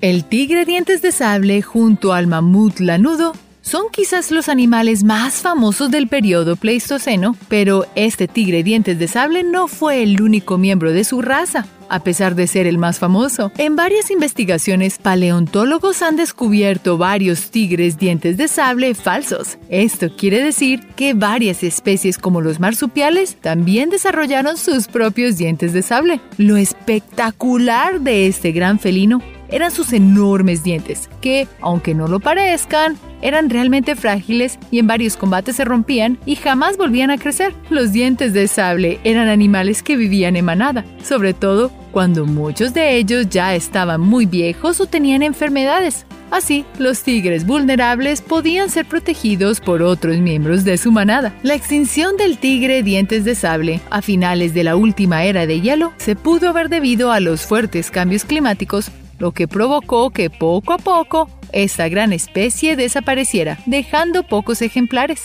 El 0.01 0.25
tigre 0.27 0.65
dientes 0.65 1.03
de 1.03 1.11
sable 1.11 1.61
junto 1.61 2.13
al 2.13 2.29
mamut 2.29 2.79
lanudo 2.79 3.33
son 3.69 3.91
quizás 3.93 4.31
los 4.31 4.49
animales 4.49 5.05
más 5.05 5.43
famosos 5.43 5.91
del 5.91 6.09
periodo 6.09 6.57
Pleistoceno, 6.57 7.37
pero 7.49 7.85
este 7.95 8.27
tigre 8.27 8.63
dientes 8.63 8.99
de 8.99 9.09
sable 9.09 9.43
no 9.43 9.69
fue 9.69 10.03
el 10.03 10.23
único 10.23 10.57
miembro 10.57 10.91
de 10.93 11.05
su 11.05 11.21
raza 11.21 11.67
a 11.91 12.01
pesar 12.01 12.35
de 12.35 12.47
ser 12.47 12.67
el 12.67 12.77
más 12.77 12.99
famoso. 12.99 13.51
En 13.57 13.75
varias 13.75 14.11
investigaciones, 14.11 14.99
paleontólogos 14.99 16.03
han 16.03 16.17
descubierto 16.17 16.99
varios 16.99 17.51
tigres 17.51 17.97
dientes 17.97 18.37
de 18.37 18.47
sable 18.49 18.95
falsos. 18.95 19.57
Esto 19.71 20.15
quiere 20.15 20.43
decir 20.43 20.87
que 20.97 21.15
varias 21.15 21.63
especies 21.63 22.19
como 22.19 22.43
los 22.43 22.61
marsupiales 22.61 23.37
también 23.37 23.89
desarrollaron 23.89 24.59
sus 24.59 24.87
propios 24.87 25.39
dientes 25.39 25.73
de 25.73 25.81
sable. 25.81 26.21
Lo 26.37 26.59
espectacular 26.59 28.01
de 28.01 28.27
este 28.27 28.53
gran 28.53 28.79
felino 28.79 29.23
eran 29.49 29.71
sus 29.71 29.93
enormes 29.93 30.63
dientes, 30.63 31.09
que, 31.21 31.49
aunque 31.61 31.95
no 31.95 32.09
lo 32.09 32.21
parezcan, 32.21 32.97
eran 33.21 33.51
realmente 33.51 33.97
frágiles 33.97 34.59
y 34.71 34.79
en 34.79 34.87
varios 34.87 35.17
combates 35.17 35.57
se 35.57 35.65
rompían 35.65 36.19
y 36.25 36.37
jamás 36.37 36.77
volvían 36.77 37.11
a 37.11 37.19
crecer. 37.19 37.55
Los 37.71 37.93
dientes 37.93 38.33
de 38.33 38.47
sable 38.49 39.01
eran 39.05 39.29
animales 39.29 39.83
que 39.83 39.97
vivían 39.97 40.37
en 40.37 40.45
manada, 40.45 40.85
sobre 41.03 41.35
todo 41.35 41.71
cuando 41.91 42.27
muchos 42.27 42.75
de 42.75 42.97
ellos 42.97 43.29
ya 43.29 43.55
estaban 43.55 44.01
muy 44.01 44.27
viejos 44.27 44.81
o 44.81 44.87
tenían 44.87 45.23
enfermedades. 45.23 46.07
Así, 46.31 46.67
los 46.79 47.03
tigres 47.03 47.47
vulnerables 47.47 48.21
podían 48.21 48.69
ser 48.69 48.85
protegidos 48.85 49.61
por 49.61 49.83
otros 49.83 50.19
miembros 50.19 50.63
de 50.63 50.77
su 50.77 50.93
manada. 50.93 51.35
La 51.43 51.55
extinción 51.55 52.19
del 52.19 52.37
tigre 52.37 52.83
dientes 52.83 53.25
de 53.25 53.35
sable 53.35 53.81
a 53.89 54.03
finales 54.03 54.53
de 54.53 54.65
la 54.65 54.77
última 54.77 55.25
era 55.25 55.47
de 55.47 55.63
hielo 55.63 55.95
se 55.97 56.17
pudo 56.17 56.53
ver 56.53 56.69
debido 56.69 57.13
a 57.13 57.21
los 57.21 57.47
fuertes 57.47 57.91
cambios 57.91 58.27
climáticos 58.27 58.91
lo 59.19 59.33
que 59.33 59.49
provocó 59.49 60.11
que 60.11 60.31
poco 60.31 60.73
a 60.73 60.79
poco 60.79 61.29
esta 61.53 61.89
gran 61.89 62.13
especie 62.13 62.77
desapareciera, 62.77 63.59
dejando 63.67 64.23
pocos 64.23 64.63
ejemplares. 64.63 65.25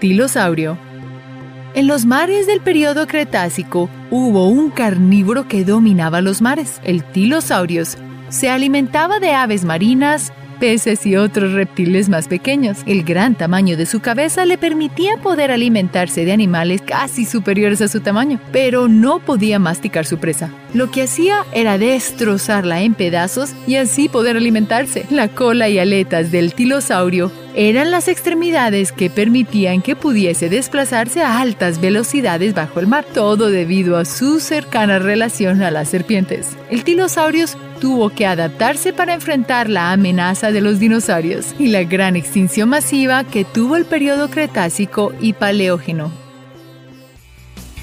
Tilosaurio 0.00 0.76
en 1.74 1.88
los 1.88 2.06
mares 2.06 2.46
del 2.46 2.60
periodo 2.60 3.08
Cretácico 3.08 3.90
hubo 4.12 4.46
un 4.46 4.70
carnívoro 4.70 5.48
que 5.48 5.64
dominaba 5.64 6.20
los 6.20 6.40
mares, 6.40 6.80
el 6.84 7.02
Tilosaurios. 7.02 7.98
Se 8.28 8.48
alimentaba 8.48 9.18
de 9.18 9.32
aves 9.32 9.64
marinas, 9.64 10.32
peces 10.64 11.04
y 11.04 11.14
otros 11.14 11.52
reptiles 11.52 12.08
más 12.08 12.26
pequeños. 12.26 12.78
El 12.86 13.04
gran 13.04 13.34
tamaño 13.34 13.76
de 13.76 13.84
su 13.84 14.00
cabeza 14.00 14.46
le 14.46 14.56
permitía 14.56 15.18
poder 15.18 15.50
alimentarse 15.50 16.24
de 16.24 16.32
animales 16.32 16.80
casi 16.80 17.26
superiores 17.26 17.82
a 17.82 17.88
su 17.88 18.00
tamaño, 18.00 18.40
pero 18.50 18.88
no 18.88 19.18
podía 19.18 19.58
masticar 19.58 20.06
su 20.06 20.16
presa. 20.16 20.50
Lo 20.72 20.90
que 20.90 21.02
hacía 21.02 21.44
era 21.52 21.76
destrozarla 21.76 22.80
en 22.80 22.94
pedazos 22.94 23.52
y 23.66 23.76
así 23.76 24.08
poder 24.08 24.38
alimentarse. 24.38 25.04
La 25.10 25.28
cola 25.28 25.68
y 25.68 25.78
aletas 25.78 26.32
del 26.32 26.54
tilosaurio 26.54 27.30
eran 27.54 27.90
las 27.90 28.08
extremidades 28.08 28.90
que 28.90 29.10
permitían 29.10 29.82
que 29.82 29.94
pudiese 29.94 30.48
desplazarse 30.48 31.22
a 31.22 31.40
altas 31.40 31.78
velocidades 31.78 32.54
bajo 32.54 32.80
el 32.80 32.86
mar, 32.86 33.04
todo 33.12 33.50
debido 33.50 33.98
a 33.98 34.06
su 34.06 34.40
cercana 34.40 34.98
relación 34.98 35.62
a 35.62 35.70
las 35.70 35.90
serpientes. 35.90 36.56
El 36.70 36.84
Tilosaurios 36.84 37.58
tuvo 37.84 38.08
que 38.08 38.24
adaptarse 38.24 38.94
para 38.94 39.12
enfrentar 39.12 39.68
la 39.68 39.92
amenaza 39.92 40.50
de 40.52 40.62
los 40.62 40.78
dinosaurios 40.78 41.54
y 41.58 41.66
la 41.66 41.84
gran 41.84 42.16
extinción 42.16 42.70
masiva 42.70 43.24
que 43.24 43.44
tuvo 43.44 43.76
el 43.76 43.84
periodo 43.84 44.30
Cretácico 44.30 45.12
y 45.20 45.34
Paleógeno. 45.34 46.23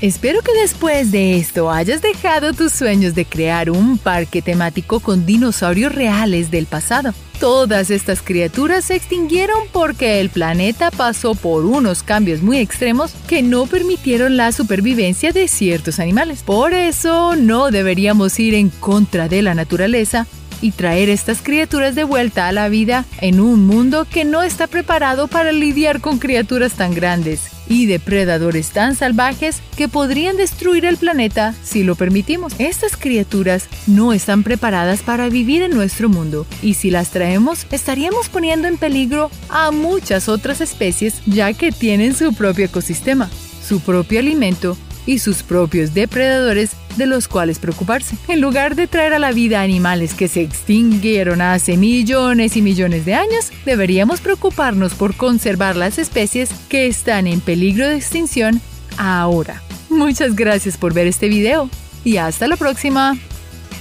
Espero 0.02 0.42
que 0.42 0.52
después 0.60 1.12
de 1.12 1.38
esto 1.38 1.70
hayas 1.70 2.02
dejado 2.02 2.54
tus 2.54 2.72
sueños 2.72 3.14
de 3.14 3.24
crear 3.24 3.70
un 3.70 4.00
parque 4.00 4.42
temático 4.42 5.00
con 5.00 5.28
dinosaurios 5.28 5.94
reales 5.94 6.50
del 6.50 6.66
pasado. 6.66 7.14
Todas 7.40 7.92
estas 7.92 8.24
criaturas 8.24 8.86
se 8.86 8.96
extinguieron 8.96 9.60
porque 9.72 10.20
el 10.20 10.32
planeta 10.32 10.90
pasó 10.90 11.36
por 11.36 11.66
unos 11.66 12.02
cambios 12.02 12.42
muy 12.42 12.58
extremos 12.58 13.14
que 13.28 13.44
no 13.44 13.68
permitieron 13.68 14.38
la 14.38 14.52
supervivencia 14.52 15.34
de 15.34 15.48
ciertos 15.48 16.00
animales. 16.00 16.42
Por 16.42 16.74
eso 16.74 17.36
no 17.36 17.70
deberíamos 17.70 18.40
ir 18.40 18.56
en 18.56 18.70
contra 18.70 19.28
de 19.28 19.44
la 19.44 19.54
naturaleza 19.54 20.26
y 20.62 20.72
traer 20.72 21.10
estas 21.10 21.44
criaturas 21.44 21.94
de 21.94 22.06
vuelta 22.06 22.48
a 22.48 22.52
la 22.52 22.70
vida 22.70 23.06
en 23.20 23.40
un 23.40 23.68
mundo 23.68 24.08
que 24.10 24.26
no 24.26 24.42
está 24.42 24.66
preparado 24.66 25.28
para 25.28 25.52
lidiar 25.52 26.02
con 26.02 26.18
criaturas 26.18 26.74
tan 26.74 26.96
grandes 26.96 27.52
y 27.68 27.86
depredadores 27.86 28.70
tan 28.70 28.96
salvajes 28.96 29.62
que 29.78 29.88
podrían 29.88 30.38
destruir 30.38 30.86
el 30.86 30.98
planeta 30.98 31.54
si 31.64 31.84
lo 31.84 31.96
permitimos. 31.96 32.54
Estas 32.60 32.98
criaturas 32.98 33.68
no 33.88 34.14
están 34.14 34.44
preparadas 34.44 35.02
para 35.02 35.30
vivir 35.30 35.62
en 35.62 35.72
nuestro 35.72 36.10
mundo 36.10 36.46
y 36.62 36.76
si 36.76 36.92
las 36.92 37.12
traemos 37.12 37.66
estaríamos 37.72 38.30
poniendo 38.30 38.68
en 38.68 38.78
peligro 38.78 39.32
a 39.50 39.72
muchas 39.72 40.30
otras 40.30 40.62
especies 40.62 41.22
ya 41.26 41.54
que 41.54 41.72
tienen 41.72 42.16
su 42.16 42.34
propio 42.34 42.66
ecosistema, 42.66 43.30
su 43.64 43.80
propio 43.80 44.20
alimento 44.20 44.78
y 45.06 45.20
sus 45.20 45.44
propios 45.44 45.94
depredadores 45.94 46.72
de 46.98 47.06
los 47.06 47.28
cuales 47.28 47.60
preocuparse. 47.60 48.16
En 48.28 48.42
lugar 48.42 48.76
de 48.76 48.88
traer 48.88 49.14
a 49.14 49.20
la 49.20 49.32
vida 49.32 49.62
animales 49.62 50.14
que 50.14 50.28
se 50.28 50.42
extinguieron 50.42 51.42
hace 51.42 51.78
millones 51.78 52.58
y 52.58 52.62
millones 52.62 53.06
de 53.06 53.16
años, 53.16 53.52
deberíamos 53.66 54.22
preocuparnos 54.22 54.94
por 54.94 55.16
conservar 55.16 55.76
las 55.76 55.98
especies 55.98 56.50
que 56.70 56.88
están 56.88 57.28
en 57.28 57.42
peligro 57.42 57.88
de 57.88 57.98
extinción 57.98 58.62
ahora. 58.98 59.62
Muchas 59.90 60.36
gracias 60.36 60.78
por 60.78 60.94
ver 60.94 61.08
este 61.08 61.28
video 61.28 61.70
y 62.04 62.18
hasta 62.18 62.48
la 62.48 62.56
próxima. 62.56 63.18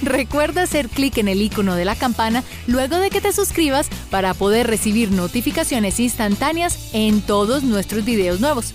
Recuerda 0.03 0.63
hacer 0.63 0.89
clic 0.89 1.17
en 1.19 1.27
el 1.27 1.41
icono 1.41 1.75
de 1.75 1.85
la 1.85 1.95
campana 1.95 2.43
luego 2.65 2.97
de 2.97 3.09
que 3.09 3.21
te 3.21 3.31
suscribas 3.31 3.87
para 4.09 4.33
poder 4.33 4.67
recibir 4.67 5.11
notificaciones 5.11 5.99
instantáneas 5.99 6.89
en 6.93 7.21
todos 7.21 7.63
nuestros 7.63 8.03
videos 8.03 8.39
nuevos. 8.39 8.73